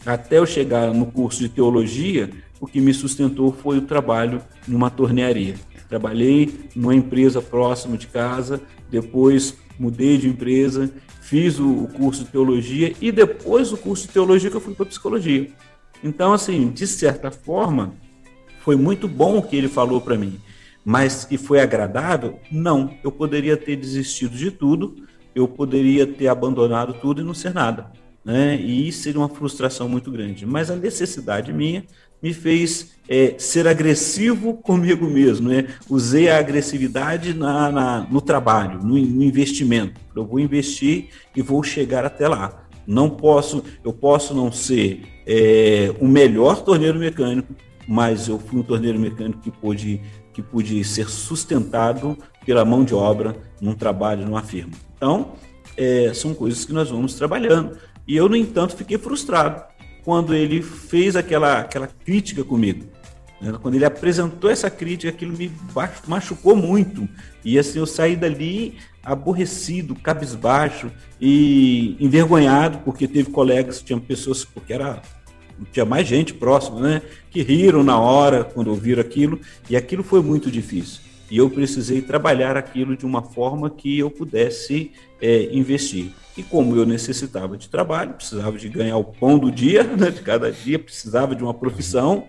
[0.07, 4.91] até eu chegar no curso de teologia, o que me sustentou foi o trabalho numa
[4.91, 5.55] tornearia.
[5.89, 10.91] Trabalhei numa empresa próxima de casa, depois mudei de empresa,
[11.25, 14.85] fiz o, curso de teologia e depois do curso de teologia que eu fui para
[14.85, 15.51] psicologia.
[16.03, 17.95] Então, assim, de certa forma,
[18.61, 20.39] foi muito bom o que ele falou para mim,
[20.85, 22.39] mas que foi agradável?
[22.53, 22.95] Não.
[23.03, 24.97] Eu poderia ter desistido de tudo,
[25.35, 27.91] eu poderia ter abandonado tudo e não ser nada.
[28.23, 28.57] Né?
[28.57, 30.45] E seria uma frustração muito grande.
[30.45, 31.87] Mas a necessidade minha
[32.25, 35.51] me fez é, ser agressivo comigo mesmo.
[35.51, 35.67] Né?
[35.91, 40.01] Usei a agressividade na, na no trabalho, no, no, investimento.
[40.17, 42.67] Eu vou investir e vou chegar até lá.
[42.87, 47.55] Não posso, eu posso não ser é, o melhor torneiro mecânico,
[47.87, 50.01] mas eu fui um torneiro mecânico que pôde,
[50.33, 54.73] que ser sustentado pela mão de obra num trabalho, numa firma.
[54.97, 55.33] Então,
[55.77, 57.77] é, são coisas que nós vamos trabalhando.
[58.09, 59.74] E eu, no entanto, fiquei frustrado
[60.05, 62.85] quando ele fez aquela, aquela crítica comigo.
[63.41, 63.57] Né?
[63.61, 65.51] Quando ele apresentou essa crítica, aquilo me
[66.07, 67.09] machucou muito.
[67.45, 70.91] E assim, eu saí dali aborrecido, cabisbaixo
[71.21, 75.03] e envergonhado, porque teve colegas, tinham pessoas, porque era
[75.73, 77.03] tinha mais gente próxima, né?
[77.31, 79.41] Que riram na hora quando ouviram aquilo,
[79.71, 81.01] e aquilo foi muito difícil.
[81.35, 86.13] E eu precisei trabalhar aquilo de uma forma que eu pudesse é, investir.
[86.37, 90.23] E como eu necessitava de trabalho, precisava de ganhar o pão do dia, né, de
[90.23, 92.29] cada dia, precisava de uma profissão,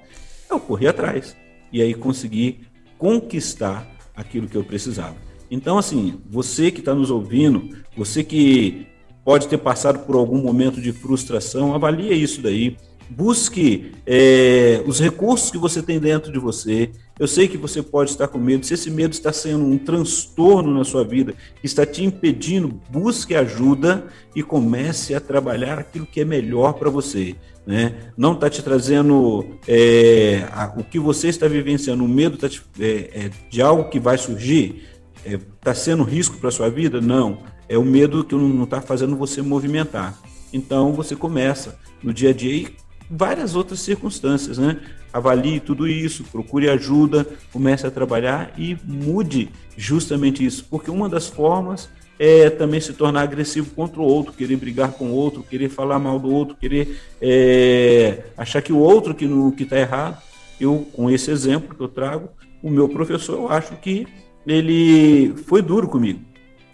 [0.49, 1.37] eu corri atrás.
[1.71, 2.61] E aí consegui
[2.97, 5.17] conquistar aquilo que eu precisava.
[5.51, 8.87] Então, assim, você que está nos ouvindo, você que
[9.23, 12.75] pode ter passado por algum momento de frustração, avalie isso daí
[13.09, 16.91] busque é, os recursos que você tem dentro de você.
[17.17, 18.65] Eu sei que você pode estar com medo.
[18.65, 23.33] Se esse medo está sendo um transtorno na sua vida, que está te impedindo, busque
[23.33, 27.35] ajuda e comece a trabalhar aquilo que é melhor para você.
[27.65, 28.11] Né?
[28.17, 32.61] Não está te trazendo é, a, o que você está vivenciando, o medo tá te,
[32.79, 34.83] é, é de algo que vai surgir,
[35.25, 36.99] está é, sendo risco para sua vida?
[36.99, 37.39] Não.
[37.67, 40.19] É o medo que não está fazendo você movimentar.
[40.51, 42.75] Então você começa no dia a dia e
[43.09, 44.79] várias outras circunstâncias, né?
[45.15, 51.25] Avalie tudo isso, procure ajuda, comece a trabalhar e mude justamente isso, porque uma das
[51.25, 55.69] formas é também se tornar agressivo contra o outro, querer brigar com o outro, querer
[55.69, 60.21] falar mal do outro, querer é, achar que o outro que está errado.
[60.59, 62.27] Eu, com esse exemplo que eu trago,
[62.61, 64.05] o meu professor, eu acho que
[64.45, 66.19] ele foi duro comigo,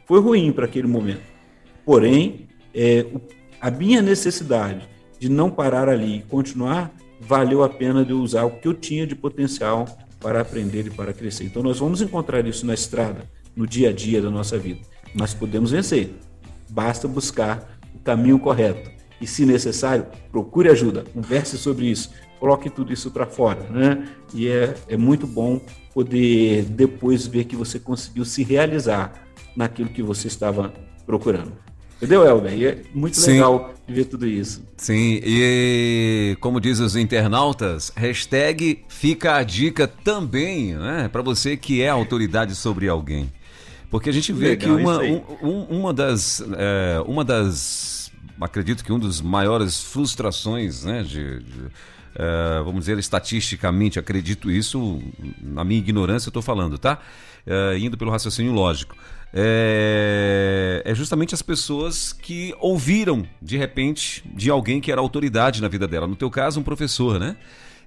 [0.07, 1.21] foi ruim para aquele momento.
[1.85, 3.05] Porém, é,
[3.61, 8.43] a minha necessidade de não parar ali e continuar, valeu a pena de eu usar
[8.43, 9.85] o que eu tinha de potencial
[10.19, 11.45] para aprender e para crescer.
[11.45, 14.81] Então nós vamos encontrar isso na estrada, no dia a dia da nossa vida.
[15.13, 16.13] Nós podemos vencer.
[16.69, 18.89] Basta buscar o caminho correto.
[19.19, 24.07] E se necessário, procure ajuda, converse sobre isso, coloque tudo isso para fora, né?
[24.33, 25.61] E é, é muito bom
[25.93, 29.13] poder depois ver que você conseguiu se realizar
[29.55, 30.73] naquilo que você estava
[31.05, 31.53] procurando.
[32.01, 32.53] Entendeu, Elber?
[32.53, 33.33] E é muito Sim.
[33.33, 34.65] legal ver tudo isso.
[34.75, 41.07] Sim, e como diz os internautas, hashtag fica a dica também, né?
[41.11, 43.31] Para você que é autoridade sobre alguém.
[43.91, 44.99] Porque a gente vê legal, que uma,
[45.43, 46.43] um, uma das.
[46.57, 48.11] É, uma das.
[48.39, 51.03] Acredito que um dos maiores frustrações, né?
[51.03, 51.61] de, de
[52.11, 55.01] Uh, vamos dizer, estatisticamente, acredito isso,
[55.41, 56.99] na minha ignorância eu estou falando, tá?
[57.47, 58.97] Uh, indo pelo raciocínio lógico
[59.33, 65.67] é, é, justamente as pessoas que ouviram de repente de alguém que era autoridade na
[65.67, 66.07] vida dela.
[66.07, 67.37] No teu caso, um professor, né?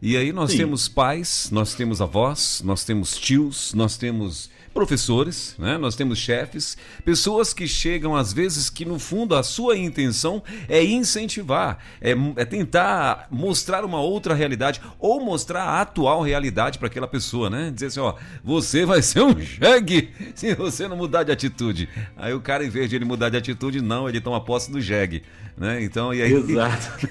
[0.00, 0.58] E aí nós Sim.
[0.58, 5.78] temos pais, nós temos avós, nós temos tios, nós temos professores, né?
[5.78, 10.82] nós temos chefes, pessoas que chegam às vezes que no fundo a sua intenção é
[10.82, 17.06] incentivar, é, é tentar mostrar uma outra realidade ou mostrar a atual realidade para aquela
[17.06, 17.70] pessoa, né?
[17.70, 21.88] Dizer assim, ó, você vai ser um jegue se você não mudar de atitude.
[22.16, 24.80] Aí o cara, em vez de ele mudar de atitude, não, ele toma posse do
[24.80, 25.22] jegue,
[25.56, 25.82] né?
[25.82, 26.32] Então, e aí...
[26.32, 27.08] Exato.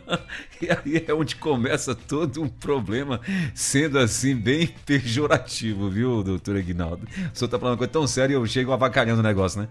[0.60, 3.20] e aí é onde começa todo um problema,
[3.54, 7.06] sendo assim bem pejorativo, viu, doutor Aguinaldo?
[7.34, 9.68] O senhor tá falando uma coisa tão séria e eu chego avacalhando o negócio, né?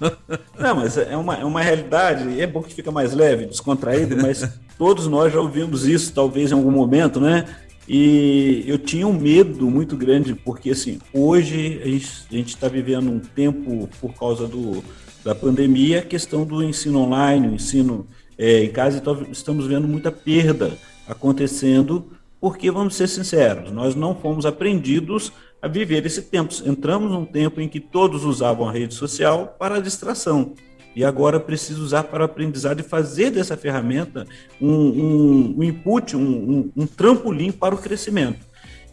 [0.58, 4.48] Não, mas é uma, é uma realidade, é bom que fica mais leve, descontraído, mas
[4.76, 7.46] todos nós já ouvimos isso, talvez em algum momento, né?
[7.92, 13.18] E eu tinha um medo muito grande, porque assim, hoje a gente está vivendo um
[13.18, 14.82] tempo, por causa do,
[15.24, 18.06] da pandemia, a questão do ensino online, o ensino
[18.38, 24.14] é, em casa, então estamos vendo muita perda acontecendo, porque, vamos ser sinceros, nós não
[24.14, 26.54] fomos aprendidos a viver esse tempo.
[26.64, 30.54] Entramos num tempo em que todos usavam a rede social para distração.
[30.94, 34.26] E agora preciso usar para o aprendizado e fazer dessa ferramenta
[34.60, 38.49] um, um, um input, um, um, trampolim para o crescimento.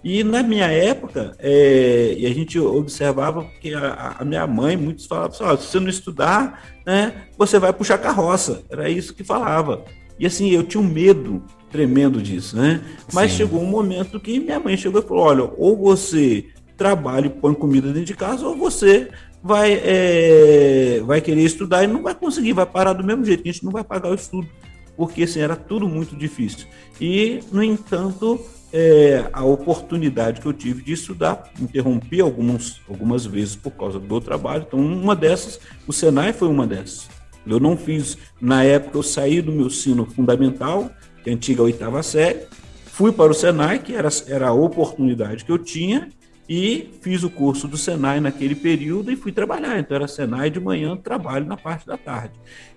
[0.09, 5.05] E na minha época, é, e a gente observava que a, a minha mãe, muitos
[5.05, 8.63] falavam assim, se você não estudar, né, você vai puxar carroça.
[8.69, 9.83] Era isso que falava.
[10.17, 12.79] E assim, eu tinha um medo tremendo disso, né?
[13.11, 13.39] Mas Sim.
[13.39, 16.45] chegou um momento que minha mãe chegou e falou: olha, ou você
[16.77, 19.09] trabalha e põe comida dentro de casa, ou você
[19.43, 23.51] vai, é, vai querer estudar e não vai conseguir, vai parar do mesmo jeito, a
[23.51, 24.47] gente não vai pagar o estudo,
[24.95, 26.65] porque assim, era tudo muito difícil.
[27.01, 28.39] E, no entanto,
[28.71, 34.21] é, a oportunidade que eu tive de estudar, interrompi algumas, algumas vezes por causa do
[34.21, 37.09] trabalho, então uma dessas, o Senai foi uma dessas.
[37.45, 40.91] Eu não fiz, na época eu saí do meu sino fundamental,
[41.23, 42.41] que é a antiga oitava série,
[42.85, 46.09] fui para o Senai, que era, era a oportunidade que eu tinha,
[46.49, 49.77] e fiz o curso do Senai naquele período e fui trabalhar.
[49.79, 52.33] Então era Senai de manhã, trabalho na parte da tarde.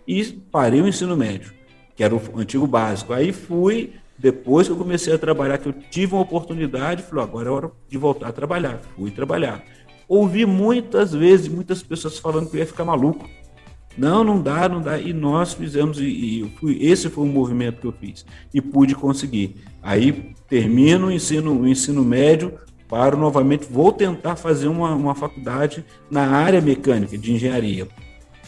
[0.07, 1.53] E parei o ensino médio,
[1.95, 3.13] que era o antigo básico.
[3.13, 7.49] Aí fui, depois que eu comecei a trabalhar, que eu tive uma oportunidade, falei, agora
[7.49, 8.79] é hora de voltar a trabalhar.
[8.95, 9.65] Fui trabalhar.
[10.07, 13.27] Ouvi muitas vezes, muitas pessoas falando que eu ia ficar maluco.
[13.97, 14.99] Não, não dá, não dá.
[14.99, 18.27] E nós fizemos, e, e fui, esse foi um movimento que eu fiz.
[18.53, 19.57] E pude conseguir.
[19.83, 25.83] Aí termino o ensino, o ensino médio, paro novamente, vou tentar fazer uma, uma faculdade
[26.11, 27.89] na área mecânica, de engenharia.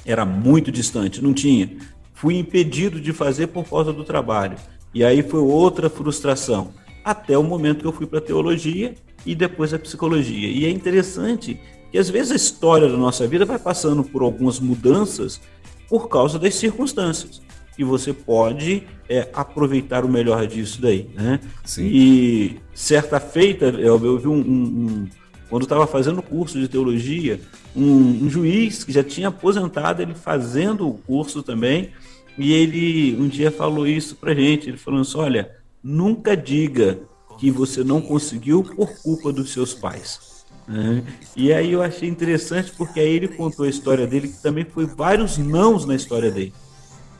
[0.04, 1.70] Era muito distante, não tinha.
[2.12, 4.56] Fui impedido de fazer por causa do trabalho.
[4.94, 6.72] E aí foi outra frustração.
[7.04, 10.48] Até o momento que eu fui para a teologia e depois a psicologia.
[10.48, 11.58] E é interessante
[11.90, 15.40] que às vezes a história da nossa vida vai passando por algumas mudanças
[15.88, 17.42] por causa das circunstâncias
[17.78, 21.40] e você pode é, aproveitar o melhor disso daí, né?
[21.64, 21.86] Sim.
[21.86, 25.08] E certa feita, eu, eu vi um, um, um
[25.48, 27.38] quando estava fazendo o curso de teologia,
[27.76, 31.90] um, um, juiz que já tinha aposentado, ele fazendo o curso também,
[32.38, 37.00] e ele um dia falou isso para gente, ele falou assim, olha, nunca diga
[37.38, 40.44] que você não conseguiu por culpa dos seus pais.
[40.66, 41.02] Né?
[41.36, 44.86] E aí eu achei interessante porque aí ele contou a história dele, que também foi
[44.86, 46.52] vários nãos na história dele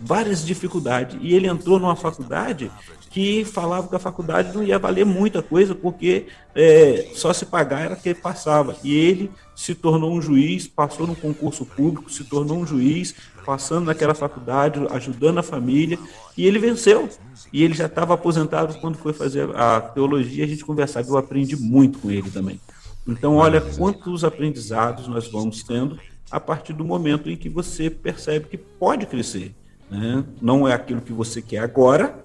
[0.03, 1.17] várias dificuldades.
[1.21, 2.71] E ele entrou numa faculdade
[3.09, 7.83] que falava que a faculdade não ia valer muita coisa, porque é, só se pagar
[7.83, 8.77] era que passava.
[8.83, 13.87] E ele se tornou um juiz, passou no concurso público, se tornou um juiz, passando
[13.87, 15.99] naquela faculdade, ajudando a família,
[16.37, 17.09] e ele venceu.
[17.53, 21.57] E ele já estava aposentado quando foi fazer a teologia, a gente conversava, eu aprendi
[21.57, 22.61] muito com ele também.
[23.07, 25.99] Então, olha quantos aprendizados nós vamos tendo
[26.31, 29.55] a partir do momento em que você percebe que pode crescer.
[29.91, 30.25] Né?
[30.41, 32.25] Não é aquilo que você quer agora,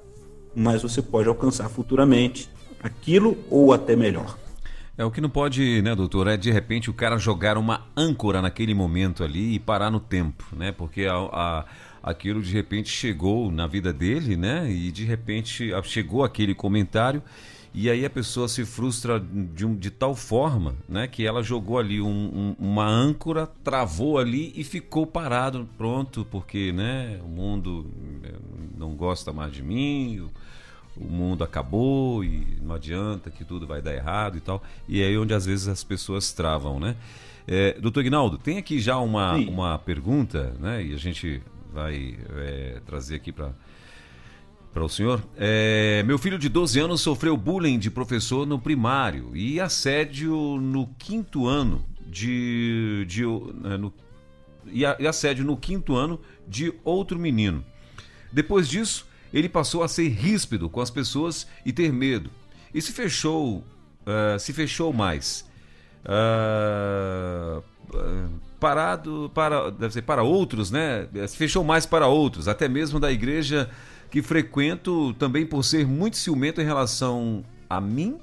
[0.55, 2.49] mas você pode alcançar futuramente
[2.81, 4.37] aquilo ou até melhor.
[4.97, 6.27] É o que não pode, né, doutor?
[6.27, 10.43] É de repente o cara jogar uma âncora naquele momento ali e parar no tempo,
[10.55, 10.71] né?
[10.71, 11.65] Porque a, a,
[12.01, 14.71] aquilo de repente chegou na vida dele, né?
[14.71, 17.21] E de repente chegou aquele comentário
[17.79, 21.77] e aí a pessoa se frustra de, um, de tal forma né, que ela jogou
[21.77, 27.85] ali um, um, uma âncora, travou ali e ficou parado, pronto, porque né, o mundo
[28.23, 28.33] eh,
[28.75, 30.31] não gosta mais de mim, o,
[30.99, 34.61] o mundo acabou e não adianta que tudo vai dar errado e tal.
[34.87, 36.95] E é aí onde às vezes as pessoas travam, né?
[37.47, 40.83] É, doutor Ignaldo, tem aqui já uma, uma pergunta, né?
[40.83, 41.41] E a gente
[41.73, 43.51] vai é, trazer aqui para
[44.73, 45.23] para o senhor.
[45.35, 50.87] É, meu filho de 12 anos sofreu bullying de professor no primário e assédio no
[50.99, 53.03] quinto ano de.
[53.07, 53.91] de né, no,
[54.69, 57.65] e assédio no quinto ano de outro menino.
[58.31, 62.29] Depois disso, ele passou a ser ríspido com as pessoas e ter medo.
[62.73, 65.45] E se fechou, uh, se fechou mais.
[66.05, 67.63] uh,
[68.59, 71.07] parado para deve ser para outros, né?
[71.27, 73.69] Se fechou mais para outros, até mesmo da igreja
[74.09, 78.17] que frequento, também por ser muito ciumento em relação a mim,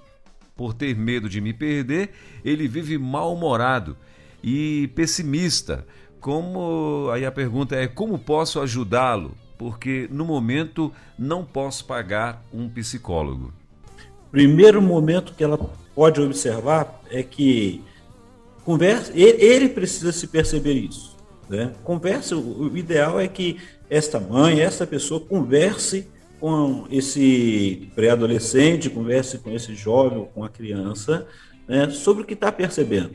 [0.56, 2.10] por ter medo de me perder,
[2.44, 3.96] ele vive mal-humorado
[4.42, 5.86] e pessimista.
[6.20, 9.36] Como aí a pergunta é como posso ajudá-lo?
[9.56, 13.52] Porque no momento não posso pagar um psicólogo.
[14.30, 15.58] Primeiro momento que ela
[15.94, 17.82] pode observar é que
[18.64, 21.16] conversa, ele precisa se perceber isso.
[21.48, 21.72] Né?
[21.84, 26.08] Conversa, o ideal é que esta mãe, esta pessoa converse
[26.40, 31.26] com esse pré-adolescente, converse com esse jovem, com a criança,
[31.66, 33.12] né, sobre o que está percebendo.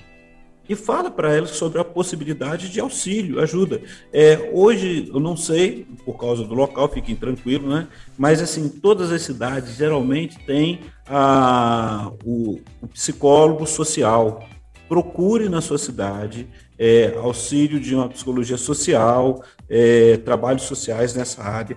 [0.70, 3.82] E fala para ela sobre a possibilidade de auxílio, ajuda.
[4.14, 7.88] É, hoje, eu não sei, por causa do local, fiquem tranquilos, né?
[8.16, 14.48] Mas, assim, todas as cidades geralmente têm a, o, o psicólogo social,
[14.88, 16.48] procure na sua cidade
[16.78, 21.76] é, auxílio de uma psicologia social, é, trabalhos sociais nessa área,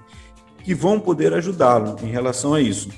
[0.63, 2.91] que vão poder ajudá-lo em relação a isso.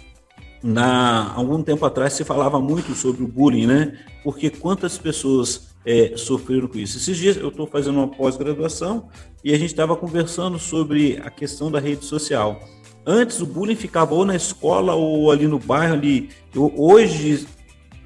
[0.61, 3.99] Na, algum tempo atrás se falava muito sobre o bullying, né?
[4.25, 6.97] Porque quantas pessoas é, sofreram com isso?
[6.97, 9.09] Esses dias eu estou fazendo uma pós-graduação
[9.43, 12.61] e a gente estava conversando sobre a questão da rede social.
[13.07, 16.31] Antes o bullying ficava ou na escola ou ali no bairro ali.
[16.55, 17.47] Eu, hoje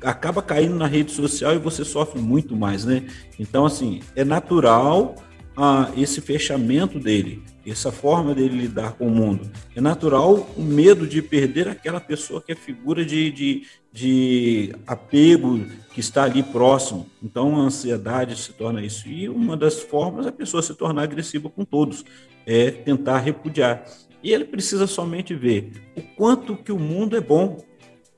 [0.03, 3.07] acaba caindo na rede social e você sofre muito mais, né?
[3.39, 5.15] Então, assim, é natural
[5.57, 9.51] ah, esse fechamento dele, essa forma dele lidar com o mundo.
[9.75, 15.61] É natural o medo de perder aquela pessoa que é figura de, de, de apego,
[15.93, 17.07] que está ali próximo.
[17.23, 19.09] Então, a ansiedade se torna isso.
[19.09, 22.05] E uma das formas é a pessoa se tornar agressiva com todos,
[22.47, 23.85] é tentar repudiar.
[24.23, 27.63] E ele precisa somente ver o quanto que o mundo é bom,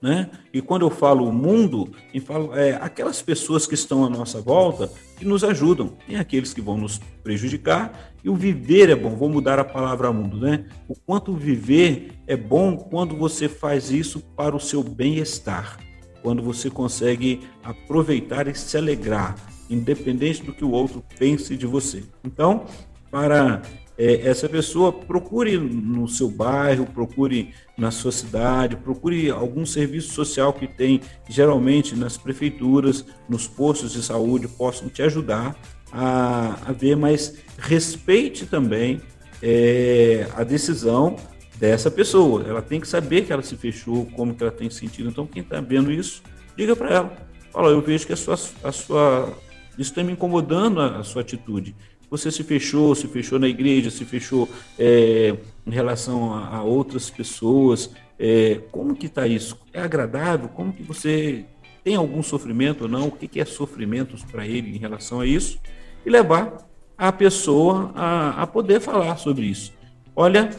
[0.02, 0.30] né?
[0.52, 4.40] E quando eu falo o mundo, eu falo é, aquelas pessoas que estão à nossa
[4.40, 5.88] volta que nos ajudam.
[6.06, 9.10] Tem aqueles que vão nos prejudicar e o viver é bom.
[9.10, 10.64] Vou mudar a palavra mundo, né?
[10.88, 15.78] O quanto viver é bom quando você faz isso para o seu bem-estar,
[16.22, 19.36] quando você consegue aproveitar e se alegrar,
[19.68, 22.02] independente do que o outro pense de você.
[22.24, 22.64] Então,
[23.10, 23.60] para
[24.00, 30.54] é, essa pessoa procure no seu bairro, procure na sua cidade, procure algum serviço social
[30.54, 35.54] que tem geralmente nas prefeituras, nos postos de saúde, possam te ajudar
[35.92, 39.02] a, a ver, mas respeite também
[39.42, 41.16] é, a decisão
[41.58, 42.46] dessa pessoa.
[42.48, 45.10] Ela tem que saber que ela se fechou, como que ela tem sentido.
[45.10, 46.22] Então, quem está vendo isso,
[46.56, 47.16] diga para ela.
[47.52, 49.28] Fala, eu vejo que a sua, a sua,
[49.76, 51.76] isso está me incomodando a, a sua atitude
[52.10, 54.48] você se fechou, se fechou na igreja, se fechou
[54.78, 55.34] é,
[55.66, 57.90] em relação a, a outras pessoas.
[58.18, 59.56] É, como que está isso?
[59.72, 60.48] É agradável?
[60.48, 61.44] Como que você
[61.84, 63.08] tem algum sofrimento ou não?
[63.08, 65.58] O que, que é sofrimento para ele em relação a isso?
[66.04, 69.72] E levar a pessoa a, a poder falar sobre isso.
[70.14, 70.50] Olha,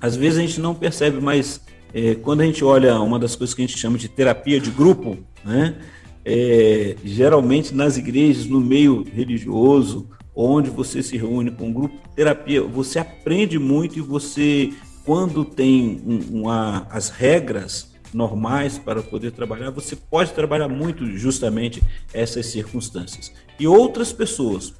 [0.00, 1.60] às vezes a gente não percebe, mas
[1.94, 4.70] é, quando a gente olha uma das coisas que a gente chama de terapia de
[4.70, 5.76] grupo, né?
[6.24, 12.14] É, geralmente nas igrejas, no meio religioso, onde você se reúne com um grupo de
[12.14, 14.72] terapia, você aprende muito e você,
[15.04, 22.46] quando tem uma, as regras normais para poder trabalhar, você pode trabalhar muito justamente essas
[22.46, 23.32] circunstâncias.
[23.58, 24.74] E outras pessoas,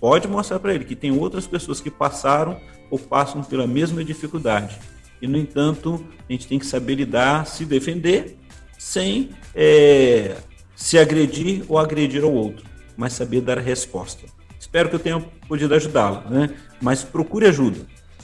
[0.00, 2.58] pode mostrar para ele que tem outras pessoas que passaram
[2.90, 4.78] ou passam pela mesma dificuldade.
[5.20, 8.38] E, no entanto, a gente tem que saber lidar, se defender,
[8.78, 10.36] sem é,
[10.74, 12.64] se agredir ou agredir ao outro,
[12.96, 14.37] mas saber dar resposta.
[14.58, 16.50] Espero que eu tenha podido ajudá-la, né?
[16.80, 17.78] Mas procure ajuda.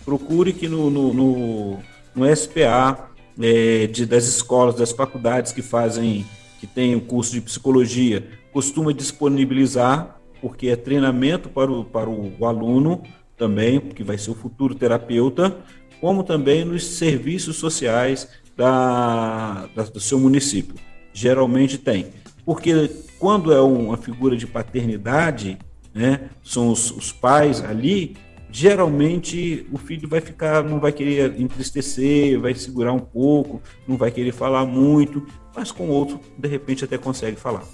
[0.04, 1.78] Procure que no, no, no,
[2.14, 3.10] no SPA
[3.40, 6.26] é, de, das escolas, das faculdades que fazem,
[6.60, 12.44] que tem o curso de psicologia, costuma disponibilizar, porque é treinamento para o, para o
[12.44, 13.02] aluno
[13.36, 15.56] também, que vai ser o futuro terapeuta,
[16.00, 20.74] como também nos serviços sociais da, da, do seu município.
[21.12, 22.08] Geralmente tem.
[22.44, 25.58] Porque quando é uma figura de paternidade,
[25.94, 28.16] né, são os, os pais ali,
[28.50, 34.10] geralmente o filho vai ficar, não vai querer entristecer, vai segurar um pouco, não vai
[34.10, 37.64] querer falar muito, mas com o outro, de repente, até consegue falar.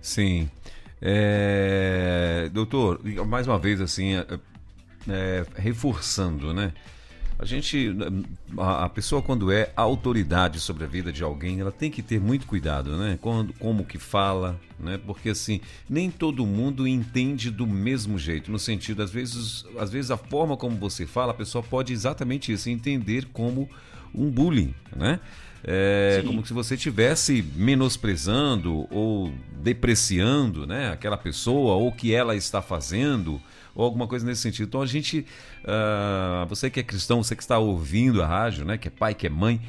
[0.00, 0.48] Sim.
[1.00, 4.26] É, doutor, mais uma vez, assim, é,
[5.08, 6.72] é, reforçando, né?
[7.36, 7.94] A gente,
[8.56, 12.46] a, pessoa quando é autoridade sobre a vida de alguém, ela tem que ter muito
[12.46, 13.18] cuidado, né?
[13.20, 15.00] Quando, como que fala, né?
[15.04, 20.10] Porque assim, nem todo mundo entende do mesmo jeito, no sentido, às vezes, às vezes
[20.12, 23.68] a forma como você fala, a pessoa pode exatamente isso, entender como
[24.14, 25.18] um bullying, né?
[25.66, 29.32] É como se você estivesse menosprezando ou
[29.62, 33.40] depreciando né, aquela pessoa ou o que ela está fazendo
[33.74, 34.68] ou alguma coisa nesse sentido.
[34.68, 35.26] Então a gente,
[35.64, 39.14] uh, você que é cristão, você que está ouvindo a rádio, né, que é pai,
[39.14, 39.60] que é mãe,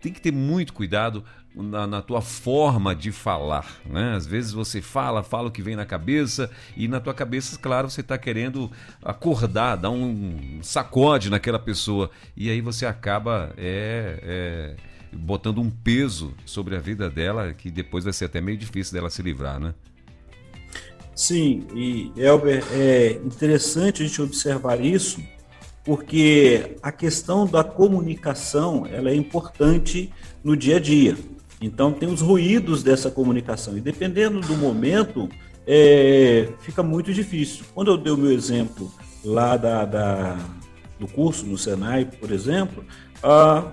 [0.00, 1.24] tem que ter muito cuidado
[1.54, 4.14] na, na, tua forma de falar, né?
[4.14, 7.90] Às vezes você fala, fala o que vem na cabeça e na tua cabeça, claro,
[7.90, 8.70] você está querendo
[9.02, 14.76] acordar, dar um sacode naquela pessoa e aí você acaba é, é,
[15.12, 19.10] botando um peso sobre a vida dela que depois vai ser até meio difícil dela
[19.10, 19.74] se livrar, né?
[21.20, 25.20] Sim, e Elber, é interessante a gente observar isso,
[25.84, 30.10] porque a questão da comunicação ela é importante
[30.42, 31.18] no dia a dia.
[31.60, 35.28] Então tem os ruídos dessa comunicação e dependendo do momento
[35.66, 37.66] é, fica muito difícil.
[37.74, 38.90] Quando eu dei o meu exemplo
[39.22, 40.38] lá da, da
[40.98, 42.82] do curso no Senai, por exemplo,
[43.22, 43.70] ah,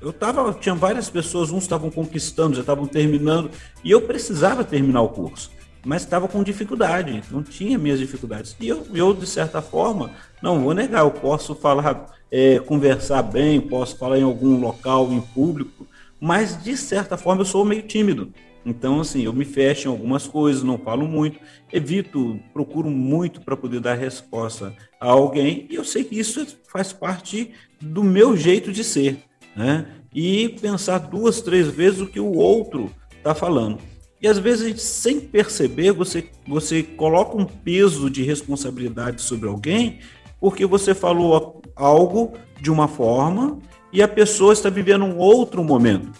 [0.00, 3.50] eu tava, tinha várias pessoas, uns estavam conquistando, já estavam terminando
[3.84, 5.54] e eu precisava terminar o curso
[5.86, 8.56] mas estava com dificuldade, não tinha minhas dificuldades.
[8.60, 10.10] E eu, eu, de certa forma,
[10.42, 15.20] não vou negar, eu posso falar, é, conversar bem, posso falar em algum local, em
[15.20, 15.86] público,
[16.20, 18.32] mas de certa forma eu sou meio tímido.
[18.64, 21.38] Então, assim, eu me fecho em algumas coisas, não falo muito,
[21.72, 26.92] evito, procuro muito para poder dar resposta a alguém, e eu sei que isso faz
[26.92, 29.22] parte do meu jeito de ser,
[29.54, 29.86] né?
[30.12, 33.78] E pensar duas, três vezes o que o outro está falando.
[34.20, 40.00] E às vezes, sem perceber, você, você coloca um peso de responsabilidade sobre alguém
[40.40, 43.58] porque você falou algo de uma forma
[43.92, 46.10] e a pessoa está vivendo um outro momento.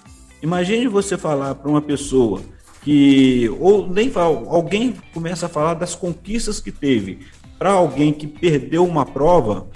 [0.42, 2.40] Imagine você falar para uma pessoa
[2.82, 7.20] que, ou nem fala, alguém começa a falar das conquistas que teve,
[7.58, 9.66] para alguém que perdeu uma prova,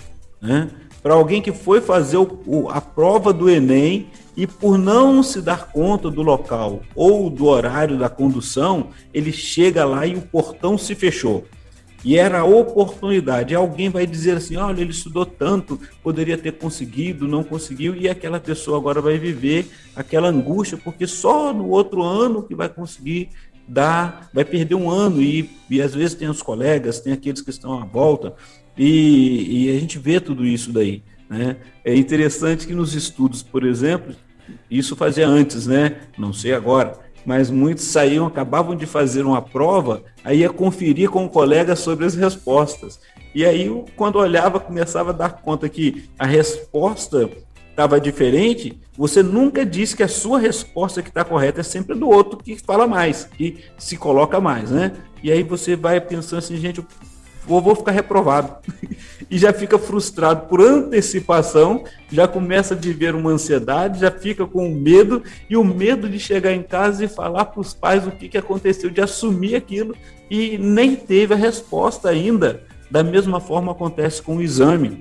[0.40, 0.70] né?
[1.02, 5.70] Para alguém que foi fazer o, a prova do Enem e por não se dar
[5.70, 10.94] conta do local ou do horário da condução, ele chega lá e o portão se
[10.94, 11.44] fechou.
[12.02, 13.54] E era a oportunidade.
[13.54, 18.40] Alguém vai dizer assim: olha, ele estudou tanto, poderia ter conseguido, não conseguiu, e aquela
[18.40, 23.28] pessoa agora vai viver aquela angústia, porque só no outro ano que vai conseguir
[23.68, 25.20] dar, vai perder um ano.
[25.20, 28.34] E, e às vezes tem os colegas, tem aqueles que estão à volta,
[28.82, 31.02] e, e a gente vê tudo isso daí.
[31.28, 31.58] Né?
[31.84, 34.14] É interessante que nos estudos, por exemplo,
[34.70, 35.98] isso fazia antes, né?
[36.16, 36.98] Não sei agora.
[37.26, 42.06] Mas muitos saíam, acabavam de fazer uma prova, aí ia conferir com o colega sobre
[42.06, 42.98] as respostas.
[43.34, 47.28] E aí, quando olhava, começava a dar conta que a resposta
[47.68, 52.08] estava diferente, você nunca diz que a sua resposta que está correta é sempre do
[52.08, 54.92] outro que fala mais, que se coloca mais, né?
[55.22, 56.82] E aí você vai pensando assim, gente,
[57.46, 58.56] vou, vou ficar reprovado.
[59.30, 64.68] e já fica frustrado por antecipação, já começa a viver uma ansiedade, já fica com
[64.68, 68.28] medo, e o medo de chegar em casa e falar para os pais o que,
[68.28, 69.94] que aconteceu, de assumir aquilo,
[70.30, 72.62] e nem teve a resposta ainda.
[72.90, 74.98] Da mesma forma acontece com o exame.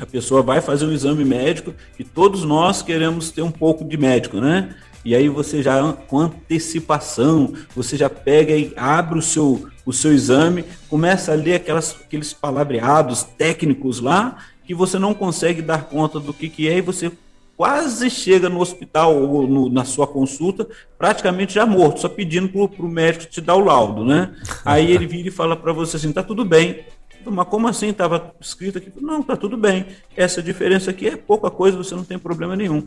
[0.00, 3.96] A pessoa vai fazer um exame médico e todos nós queremos ter um pouco de
[3.96, 4.74] médico, né?
[5.04, 10.12] E aí você já com antecipação, você já pega e abre o seu o seu
[10.12, 14.36] exame, começa a ler aquelas, aqueles palavreados técnicos lá
[14.66, 17.10] que você não consegue dar conta do que, que é e você
[17.56, 20.68] quase chega no hospital ou no, na sua consulta
[20.98, 24.34] praticamente já morto, só pedindo para o médico te dar o laudo, né?
[24.62, 26.80] Aí ele vira e fala para você assim, tá tudo bem.
[27.24, 27.88] Mas como assim?
[27.88, 28.92] Estava escrito aqui.
[29.00, 29.86] Não, tá tudo bem.
[30.14, 32.86] Essa diferença aqui é pouca coisa, você não tem problema nenhum.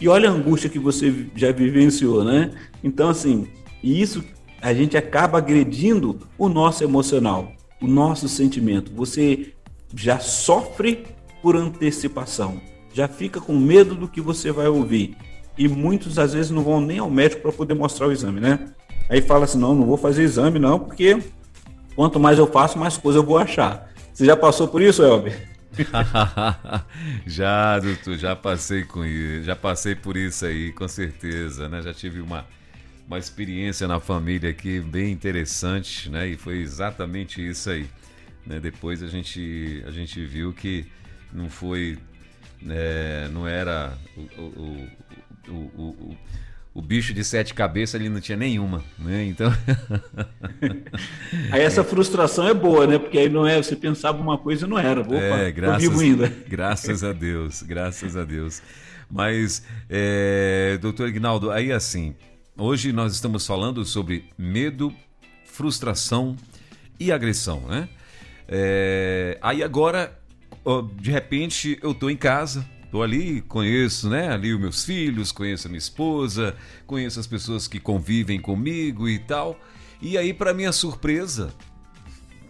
[0.00, 2.50] E olha a angústia que você já vivenciou, né?
[2.82, 3.46] Então, assim,
[3.82, 4.24] isso
[4.60, 8.92] a gente acaba agredindo o nosso emocional, o nosso sentimento.
[8.94, 9.54] Você
[9.94, 11.04] já sofre
[11.42, 12.60] por antecipação,
[12.92, 15.16] já fica com medo do que você vai ouvir.
[15.56, 18.70] E muitos às vezes não vão nem ao médico para poder mostrar o exame, né?
[19.08, 21.18] Aí fala assim: não, não vou fazer exame, não, porque
[21.96, 23.90] quanto mais eu faço, mais coisa eu vou achar.
[24.12, 25.48] Você já passou por isso, Elber?
[27.26, 31.80] já, doutor, já passei com isso, já passei por isso aí, com certeza, né?
[31.80, 32.44] Já tive uma
[33.10, 36.28] uma experiência na família aqui bem interessante, né?
[36.28, 37.86] E foi exatamente isso aí.
[38.46, 38.60] Né?
[38.60, 40.86] Depois a gente, a gente viu que
[41.32, 41.98] não foi,
[42.68, 44.88] é, não era o, o,
[45.48, 46.16] o,
[46.72, 49.24] o, bicho de sete cabeças, ele não tinha nenhuma, né?
[49.24, 49.52] Então.
[51.50, 52.96] aí essa frustração é boa, né?
[52.96, 55.00] Porque aí não é, você pensava uma coisa e não era.
[55.00, 56.32] Opa, é, graças, vivo ainda.
[56.46, 58.62] Graças a Deus, graças a Deus.
[59.10, 62.14] Mas, é, doutor Ignaldo, aí assim,
[62.62, 64.94] Hoje nós estamos falando sobre medo,
[65.46, 66.36] frustração
[66.98, 67.88] e agressão, né?
[68.46, 69.38] É...
[69.40, 70.20] Aí agora,
[71.00, 74.28] de repente, eu estou em casa, Estou ali, conheço, né?
[74.28, 76.54] Ali os meus filhos, conheço a minha esposa,
[76.86, 79.58] conheço as pessoas que convivem comigo e tal.
[80.02, 81.54] E aí, para minha surpresa,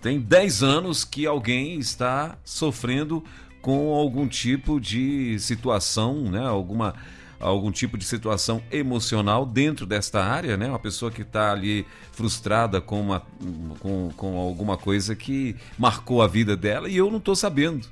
[0.02, 3.22] tem 10 anos que alguém está sofrendo
[3.61, 6.44] com algum tipo de situação, né?
[6.44, 6.96] Alguma
[7.41, 10.68] algum tipo de situação emocional dentro desta área, né?
[10.68, 13.22] Uma pessoa que está ali frustrada com, uma,
[13.80, 17.88] com, com alguma coisa que marcou a vida dela e eu não estou sabendo.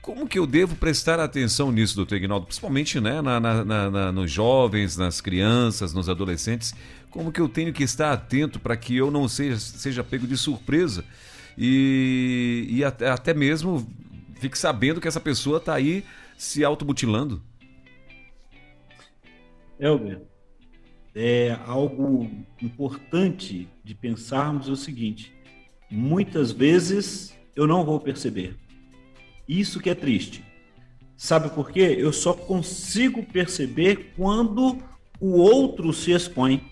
[0.00, 2.46] Como que eu devo prestar atenção nisso, doutor Ignaldo?
[2.46, 6.74] Principalmente né, na, na, na, nos jovens, nas crianças, nos adolescentes.
[7.08, 10.36] Como que eu tenho que estar atento para que eu não seja, seja pego de
[10.36, 11.04] surpresa
[11.56, 13.86] e, e até, até mesmo
[14.40, 16.04] fique sabendo que essa pessoa está aí
[16.36, 17.40] se automutilando?
[19.78, 20.22] Elber,
[21.14, 25.32] é algo importante de pensarmos o seguinte:
[25.90, 28.56] muitas vezes eu não vou perceber.
[29.48, 30.44] Isso que é triste.
[31.16, 31.96] Sabe por quê?
[31.98, 34.78] Eu só consigo perceber quando
[35.20, 36.62] o outro se expõe.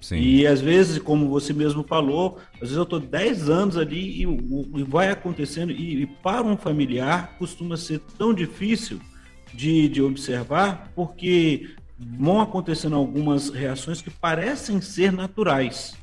[0.00, 0.16] Sim.
[0.16, 4.24] E às vezes, como você mesmo falou, às vezes eu estou 10 anos ali e,
[4.24, 9.00] e vai acontecendo, e, e, para um familiar costuma ser tão difícil
[9.52, 15.96] de, de observar, porque vão acontecendo algumas reações que parecem ser naturais.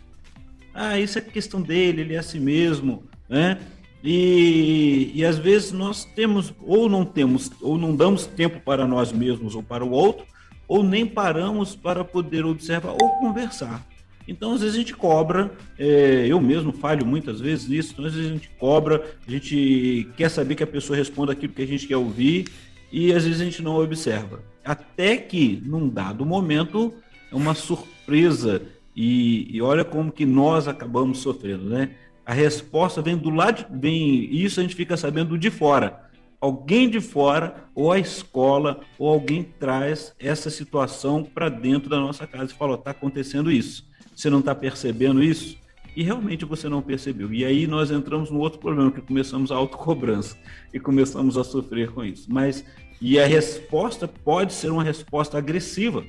[0.74, 3.58] Ah, isso é questão dele, ele é assim mesmo, né?
[4.04, 9.12] E, e às vezes nós temos, ou não temos, ou não damos tempo para nós
[9.12, 10.26] mesmos ou para o outro,
[10.68, 13.84] ou nem paramos para poder observar ou conversar.
[14.28, 18.14] Então, às vezes a gente cobra, é, eu mesmo falho muitas vezes nisso, então, às
[18.14, 21.68] vezes a gente cobra, a gente quer saber que a pessoa responda aquilo que a
[21.68, 22.48] gente quer ouvir,
[22.96, 24.42] e às vezes a gente não observa.
[24.64, 26.94] Até que, num dado momento,
[27.30, 28.62] é uma surpresa,
[28.96, 31.92] e, e olha como que nós acabamos sofrendo, né?
[32.26, 36.10] A resposta vem do lado, vem isso a gente fica sabendo de fora.
[36.40, 42.26] Alguém de fora, ou a escola, ou alguém traz essa situação para dentro da nossa
[42.26, 43.86] casa e fala: está acontecendo isso.
[44.16, 45.58] Você não está percebendo isso?
[45.96, 47.34] E realmente você não percebeu.
[47.34, 50.38] E aí nós entramos no outro problema, que começamos a autocobrança
[50.74, 52.28] e começamos a sofrer com isso.
[52.30, 52.66] Mas,
[53.02, 56.04] e a resposta pode ser uma resposta agressiva,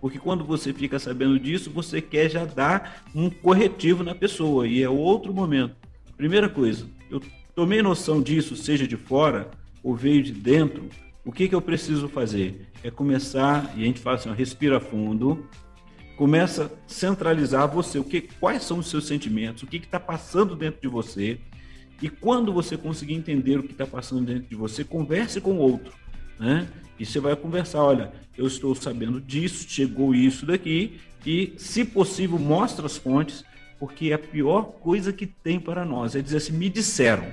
[0.00, 4.82] porque quando você fica sabendo disso, você quer já dar um corretivo na pessoa, e
[4.82, 5.76] é outro momento.
[6.16, 7.20] Primeira coisa, eu
[7.54, 9.50] tomei noção disso, seja de fora
[9.82, 10.88] ou veio de dentro,
[11.24, 12.66] o que, que eu preciso fazer?
[12.82, 15.46] É começar, e a gente fala assim, ó, respira fundo,
[16.16, 20.56] começa a centralizar você, o que, quais são os seus sentimentos, o que está passando
[20.56, 21.38] dentro de você,
[22.00, 25.58] e quando você conseguir entender o que está passando dentro de você, converse com o
[25.58, 25.92] outro,
[26.42, 26.66] né?
[26.98, 32.38] E você vai conversar, olha, eu estou sabendo disso, chegou isso daqui, e, se possível,
[32.38, 33.44] mostra as fontes,
[33.78, 37.26] porque a pior coisa que tem para nós é dizer assim, me disseram,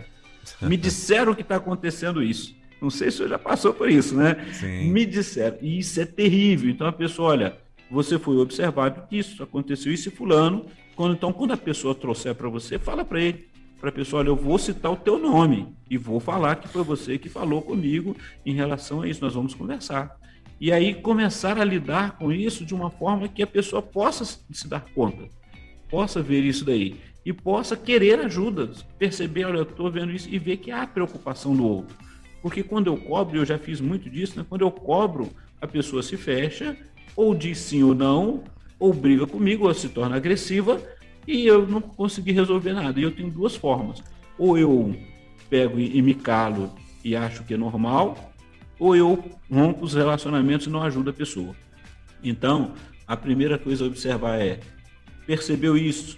[0.61, 2.55] me disseram que está acontecendo isso.
[2.81, 4.47] Não sei se você já passou por isso, né?
[4.53, 4.89] Sim.
[4.89, 5.57] Me disseram.
[5.61, 6.69] E isso é terrível.
[6.69, 7.57] Então a pessoa, olha,
[7.91, 10.65] você foi observado que isso aconteceu isso e fulano.
[10.95, 13.49] Quando, então, quando a pessoa trouxer para você, fala para ele
[13.79, 16.83] para a pessoa, olha, eu vou citar o teu nome e vou falar que foi
[16.83, 18.15] você que falou comigo
[18.45, 20.17] em relação a isso, nós vamos conversar.
[20.59, 24.67] E aí começar a lidar com isso de uma forma que a pessoa possa se
[24.67, 25.29] dar conta,
[25.89, 30.37] possa ver isso daí e possa querer ajuda, perceber, olha, eu estou vendo isso e
[30.37, 31.95] ver que há preocupação do outro.
[32.41, 34.45] Porque quando eu cobro, eu já fiz muito disso, né?
[34.47, 35.29] quando eu cobro,
[35.61, 36.75] a pessoa se fecha,
[37.15, 38.43] ou diz sim ou não,
[38.77, 40.81] ou briga comigo, ou se torna agressiva,
[41.27, 42.99] e eu não consegui resolver nada.
[42.99, 44.03] E eu tenho duas formas.
[44.37, 44.95] Ou eu
[45.49, 48.33] pego e me calo e acho que é normal,
[48.77, 51.55] ou eu rompo os relacionamentos e não ajudo a pessoa.
[52.23, 52.73] Então,
[53.07, 54.59] a primeira coisa a observar é:
[55.25, 56.17] percebeu isso?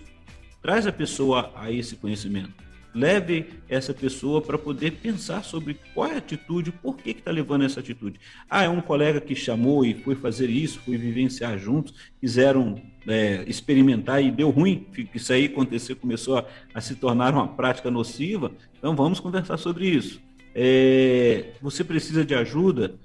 [0.62, 2.54] Traz a pessoa a esse conhecimento.
[2.94, 7.64] Leve essa pessoa para poder pensar sobre qual é a atitude, por que está levando
[7.64, 8.20] essa atitude.
[8.50, 13.44] Ah, é um colega que chamou e foi fazer isso, foi vivenciar juntos, quiseram é,
[13.48, 18.52] experimentar e deu ruim, isso aí aconteceu, começou a, a, se tornar uma prática nociva.
[18.78, 20.22] Então vamos conversar sobre isso.
[20.54, 22.96] É, você precisa de ajuda?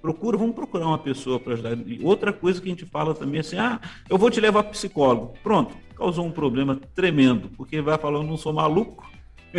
[0.00, 1.78] Procura, vamos procurar uma pessoa para ajudar.
[1.86, 4.62] E outra coisa que a gente fala também é assim: ah, eu vou te levar
[4.62, 5.34] para psicólogo.
[5.42, 9.10] Pronto, causou um problema tremendo, porque vai falando, não sou maluco,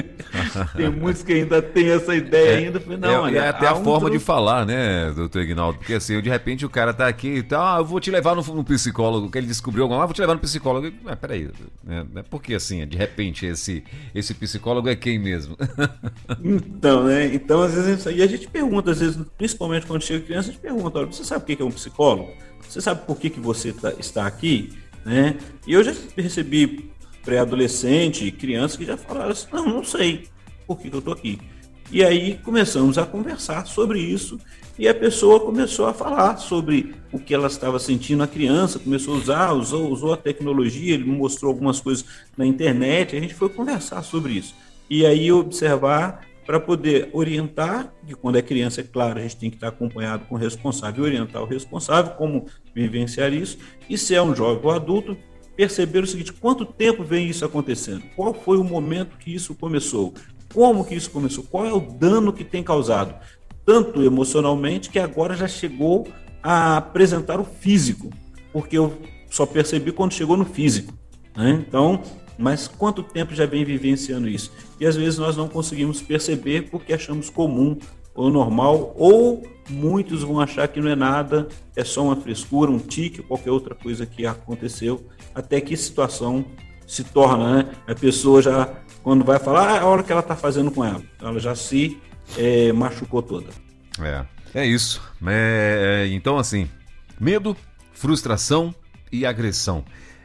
[0.75, 2.79] tem muitos que ainda tem essa ideia é, ainda.
[2.79, 5.79] Falei, não, é, olha, é até a um forma de falar, né, doutor Ignaldo?
[5.79, 8.35] Porque assim, de repente o cara tá aqui e tal, ah, eu vou te levar
[8.35, 10.91] no, no psicólogo, que ele descobriu alguma coisa, ah, vou te levar no psicólogo.
[11.05, 11.49] Ah, peraí,
[11.83, 12.05] né?
[12.15, 13.83] É porque assim, de repente esse,
[14.13, 15.57] esse psicólogo é quem mesmo?
[16.43, 17.33] então, né?
[17.33, 20.61] Então, às vezes, e a gente pergunta, às vezes, principalmente quando chega criança, a gente
[20.61, 22.31] pergunta, olha, você sabe o que é um psicólogo?
[22.67, 24.73] Você sabe por que, que você tá, está aqui?
[25.05, 25.35] Né?
[25.67, 26.91] E eu já recebi
[27.26, 30.28] pré-adolescente, crianças que já falaram assim, não, não sei
[30.65, 31.39] por que, eu estou aqui.
[31.91, 34.39] E aí começamos a conversar sobre isso
[34.78, 39.15] e a pessoa começou a falar sobre o que ela estava sentindo, a criança começou
[39.15, 42.05] a usar, usou, usou a tecnologia, ele mostrou algumas coisas
[42.36, 44.55] na internet, a gente foi conversar sobre isso.
[44.89, 49.49] E aí observar para poder orientar, que quando é criança, é claro, a gente tem
[49.49, 53.57] que estar acompanhado com o responsável, orientar o responsável como vivenciar isso,
[53.89, 55.17] e se é um jovem ou adulto,
[55.55, 58.03] perceber o seguinte: quanto tempo vem isso acontecendo?
[58.15, 60.13] Qual foi o momento que isso começou?
[60.53, 61.43] Como que isso começou?
[61.43, 63.15] Qual é o dano que tem causado?
[63.65, 66.07] Tanto emocionalmente que agora já chegou
[66.41, 68.09] a apresentar o físico,
[68.53, 68.93] porque eu
[69.29, 70.93] só percebi quando chegou no físico.
[71.35, 71.63] Né?
[71.67, 72.01] Então,
[72.37, 74.51] mas quanto tempo já vem vivenciando isso?
[74.79, 77.77] E às vezes nós não conseguimos perceber porque achamos comum
[78.13, 82.80] ou normal, ou muitos vão achar que não é nada, é só uma frescura, um
[82.80, 86.45] tique, qualquer outra coisa que aconteceu, até que situação
[86.88, 87.72] se torna, né?
[87.88, 88.70] A pessoa já,
[89.03, 91.55] quando vai falar, ah, é a hora que ela está fazendo com ela, ela já
[91.55, 91.99] se
[92.38, 93.47] é, machucou toda.
[93.99, 95.01] É, é isso.
[95.26, 96.70] É, então, assim,
[97.20, 97.57] medo,
[97.93, 98.74] frustração
[99.11, 99.84] e agressão.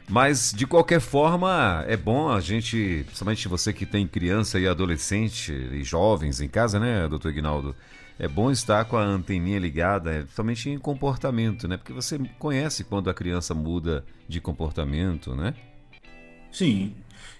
[0.09, 5.53] Mas, de qualquer forma, é bom a gente, principalmente você que tem criança e adolescente
[5.53, 7.77] e jovens em casa, né, doutor Ignaldo?
[8.23, 11.79] É bom estar com a anteninha ligada, principalmente em comportamento, né?
[11.79, 15.55] Porque você conhece quando a criança muda de comportamento, né?
[16.53, 16.93] Sim.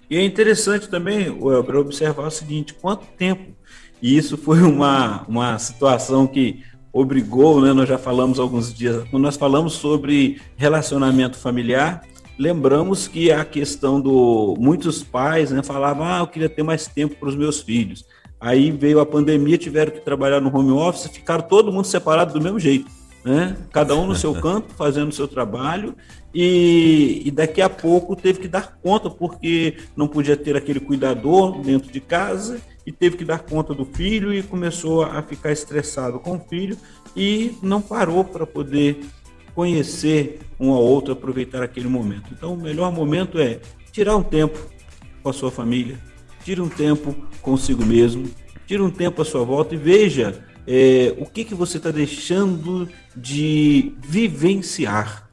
[0.09, 1.27] E é interessante também
[1.63, 3.55] para observar o seguinte: quanto tempo.
[4.01, 7.73] E isso foi uma, uma situação que obrigou, né?
[7.73, 12.01] Nós já falamos alguns dias, quando nós falamos sobre relacionamento familiar,
[12.39, 17.15] lembramos que a questão do muitos pais né, falavam ah eu queria ter mais tempo
[17.17, 18.03] para os meus filhos
[18.41, 22.41] aí veio a pandemia tiveram que trabalhar no home office ficaram todo mundo separado do
[22.41, 22.89] mesmo jeito
[23.23, 25.95] né cada um no seu canto fazendo o seu trabalho
[26.33, 31.61] e, e daqui a pouco teve que dar conta porque não podia ter aquele cuidador
[31.61, 36.19] dentro de casa e teve que dar conta do filho e começou a ficar estressado
[36.19, 36.77] com o filho
[37.15, 39.01] e não parou para poder
[39.53, 42.29] conhecer um ao outro, aproveitar aquele momento.
[42.31, 43.59] Então, o melhor momento é
[43.91, 44.57] tirar um tempo
[45.21, 45.99] com a sua família,
[46.43, 48.29] tire um tempo consigo mesmo,
[48.67, 52.87] tire um tempo à sua volta e veja é, o que, que você está deixando
[53.15, 55.27] de vivenciar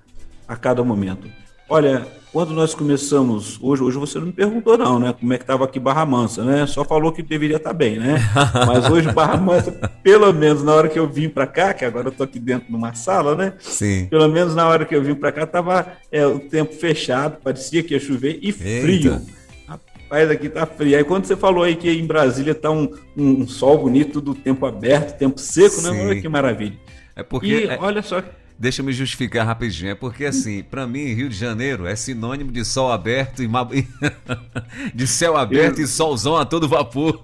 [0.46, 1.28] a cada momento.
[1.68, 5.14] Olha, quando nós começamos, hoje, hoje você não me perguntou não, né?
[5.18, 6.66] Como é que estava aqui Barra Mansa, né?
[6.66, 8.16] Só falou que deveria estar tá bem, né?
[8.66, 12.08] Mas hoje Barra Mansa, pelo menos na hora que eu vim para cá, que agora
[12.08, 13.54] eu estou aqui dentro de uma sala, né?
[13.58, 14.06] Sim.
[14.06, 17.82] Pelo menos na hora que eu vim para cá estava é, o tempo fechado, parecia
[17.82, 19.20] que ia chover e frio.
[20.08, 20.96] Rapaz, aqui tá frio.
[20.96, 24.64] Aí quando você falou aí que em Brasília tá um, um sol bonito do tempo
[24.64, 25.90] aberto, tempo seco, né?
[25.90, 25.96] Sim.
[25.96, 26.06] né?
[26.06, 26.78] Olha que maravilha.
[27.14, 27.78] É porque e é...
[27.78, 28.22] olha só
[28.58, 29.92] Deixa eu me justificar rapidinho.
[29.92, 33.48] É porque, assim, para mim, Rio de Janeiro é sinônimo de sol aberto e.
[34.92, 37.22] de céu aberto e solzão a todo vapor.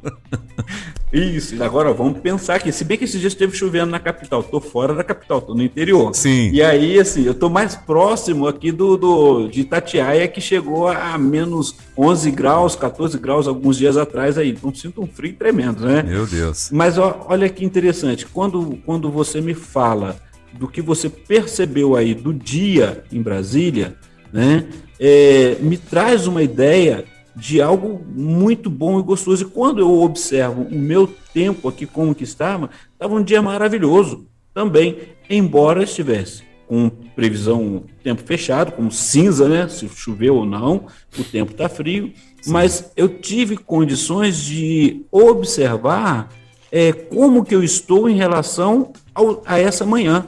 [1.13, 2.73] Isso, agora vamos pensar aqui.
[2.73, 5.63] Se bem que esses dias esteve chovendo na capital, tô fora da capital, tô no
[5.63, 6.15] interior.
[6.15, 6.51] Sim.
[6.53, 11.17] E aí, assim, eu tô mais próximo aqui do, do de Itatiaia, que chegou a
[11.17, 14.51] menos 11 graus, 14 graus alguns dias atrás aí.
[14.51, 16.03] Então sinto um frio tremendo, né?
[16.03, 16.71] Meu Deus.
[16.73, 18.27] Mas ó, olha que interessante.
[18.27, 20.17] Quando, quando você me fala
[20.59, 23.97] do que você percebeu aí do dia em Brasília,
[24.33, 24.67] né,
[24.99, 27.05] é, me traz uma ideia
[27.37, 29.45] de algo muito bom e gostoso.
[29.45, 34.27] E quando eu observo o meu tempo aqui como que estava, estava um dia maravilhoso
[34.53, 34.99] também,
[35.29, 39.69] embora estivesse com previsão tempo fechado, como cinza, né?
[39.69, 40.87] Se choveu ou não,
[41.19, 42.13] o tempo está frio.
[42.41, 42.53] Sim.
[42.53, 46.31] Mas eu tive condições de observar
[46.71, 50.27] é, como que eu estou em relação ao, a essa manhã.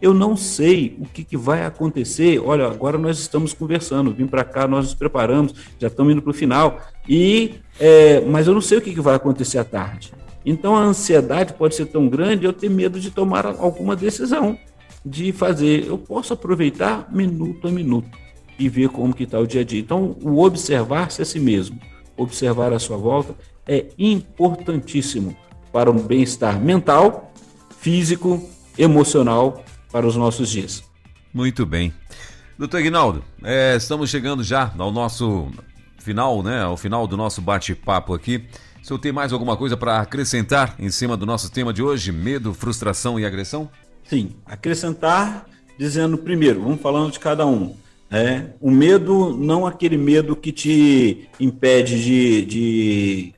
[0.00, 2.38] Eu não sei o que, que vai acontecer.
[2.44, 6.30] Olha, agora nós estamos conversando, vim para cá, nós nos preparamos, já estamos indo para
[6.30, 6.80] o final.
[7.08, 10.12] E, é, mas eu não sei o que, que vai acontecer à tarde.
[10.44, 14.56] Então a ansiedade pode ser tão grande, eu tenho medo de tomar alguma decisão,
[15.04, 15.86] de fazer.
[15.86, 18.08] Eu posso aproveitar minuto a minuto
[18.58, 19.80] e ver como que está o dia a dia.
[19.80, 21.80] Então o observar-se a si mesmo,
[22.16, 23.34] observar a sua volta
[23.66, 25.36] é importantíssimo
[25.72, 27.32] para um bem-estar mental,
[27.80, 28.40] físico,
[28.78, 29.64] emocional
[29.96, 30.84] para os nossos dias.
[31.32, 31.90] Muito bem.
[32.58, 35.50] Doutor Ignaldo, é, estamos chegando já ao nosso
[35.96, 36.60] final, né?
[36.60, 38.44] Ao final do nosso bate-papo aqui.
[38.82, 42.12] Se eu tem mais alguma coisa para acrescentar em cima do nosso tema de hoje,
[42.12, 43.70] medo, frustração e agressão?
[44.04, 45.46] Sim, acrescentar
[45.78, 47.74] dizendo primeiro, vamos falando de cada um.
[48.10, 53.34] É, o medo, não aquele medo que te impede de, de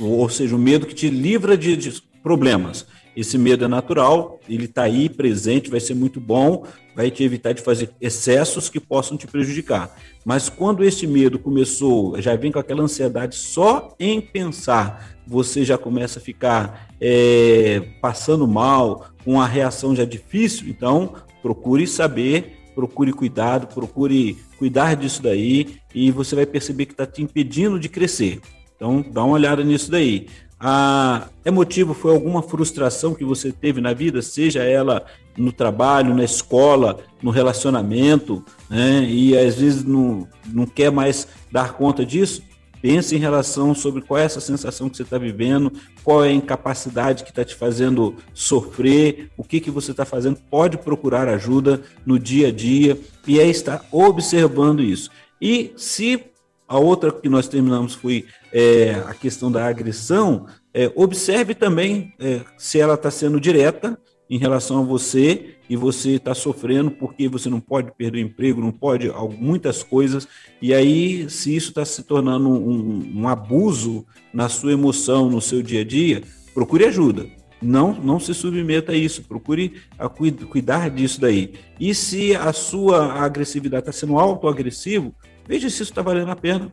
[0.00, 2.86] ou seja, o medo que te livra de, de problemas
[3.16, 7.54] Esse medo é natural, ele está aí presente, vai ser muito bom, vai te evitar
[7.54, 9.96] de fazer excessos que possam te prejudicar.
[10.22, 15.78] Mas quando esse medo começou, já vem com aquela ansiedade só em pensar, você já
[15.78, 23.14] começa a ficar é, passando mal, com uma reação já difícil, então procure saber, procure
[23.14, 28.40] cuidado, procure cuidar disso daí e você vai perceber que está te impedindo de crescer.
[28.76, 30.26] Então dá uma olhada nisso daí.
[30.58, 35.04] Ah, é motivo, foi alguma frustração que você teve na vida, seja ela
[35.36, 39.04] no trabalho, na escola, no relacionamento, né?
[39.04, 42.42] e às vezes não, não quer mais dar conta disso?
[42.80, 45.72] Pense em relação sobre qual é essa sensação que você está vivendo,
[46.04, 50.38] qual é a incapacidade que está te fazendo sofrer, o que, que você está fazendo.
[50.50, 55.10] Pode procurar ajuda no dia a dia e é estar observando isso.
[55.40, 56.22] E se
[56.68, 60.46] a outra que nós terminamos foi é, a questão da agressão.
[60.74, 63.98] É, observe também é, se ela está sendo direta
[64.28, 68.60] em relação a você e você está sofrendo porque você não pode perder o emprego,
[68.60, 70.26] não pode muitas coisas.
[70.60, 75.62] E aí, se isso está se tornando um, um abuso na sua emoção, no seu
[75.62, 77.26] dia a dia, procure ajuda.
[77.62, 81.54] Não, não se submeta a isso, procure a cuidar disso daí.
[81.80, 85.14] E se a sua agressividade está sendo autoagressivo,
[85.46, 86.70] Veja se isso está valendo a pena.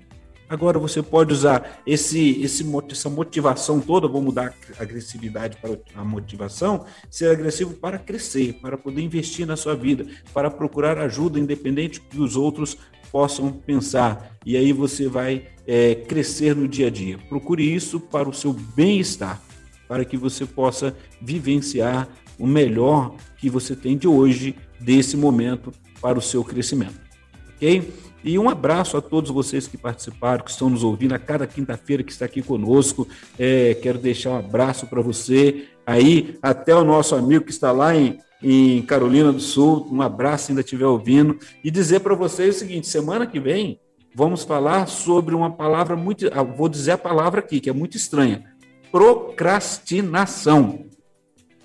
[0.49, 6.03] Agora você pode usar esse, esse, essa motivação toda, vou mudar a agressividade para a
[6.03, 12.01] motivação, ser agressivo para crescer, para poder investir na sua vida, para procurar ajuda, independente
[12.01, 12.77] que os outros
[13.11, 14.37] possam pensar.
[14.45, 17.17] E aí você vai é, crescer no dia a dia.
[17.29, 19.41] Procure isso para o seu bem-estar,
[19.87, 22.07] para que você possa vivenciar
[22.37, 25.71] o melhor que você tem de hoje, desse momento,
[26.01, 26.99] para o seu crescimento.
[27.55, 27.91] Ok?
[28.23, 32.03] E um abraço a todos vocês que participaram, que estão nos ouvindo a cada quinta-feira
[32.03, 33.07] que está aqui conosco.
[33.37, 35.65] É, quero deixar um abraço para você.
[35.85, 40.45] Aí, até o nosso amigo que está lá em, em Carolina do Sul, um abraço
[40.45, 41.37] se ainda estiver ouvindo.
[41.63, 43.79] E dizer para vocês o seguinte: semana que vem
[44.15, 46.29] vamos falar sobre uma palavra muito.
[46.33, 48.43] Ah, vou dizer a palavra aqui, que é muito estranha:
[48.91, 50.85] procrastinação.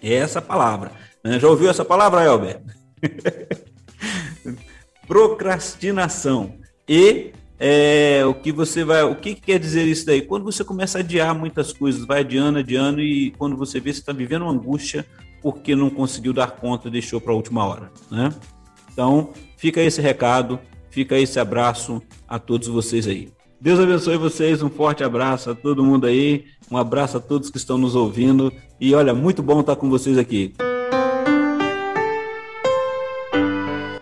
[0.03, 0.93] É essa palavra.
[1.23, 1.39] Né?
[1.39, 2.63] Já ouviu essa palavra, Elber?
[5.09, 6.55] procrastinação.
[6.87, 10.23] E é, o que você vai, o que, que, quer dizer isso daí?
[10.23, 14.01] Quando você começa a adiar muitas coisas, vai adiando, adiando e quando você vê você
[14.01, 15.05] está vivendo uma angústia
[15.43, 18.33] porque não conseguiu dar conta, deixou para a última hora, né?
[18.93, 23.29] Então fica esse recado, fica esse abraço a todos vocês aí.
[23.61, 27.57] Deus abençoe vocês, um forte abraço a todo mundo aí, um abraço a todos que
[27.57, 30.55] estão nos ouvindo e olha, muito bom estar com vocês aqui.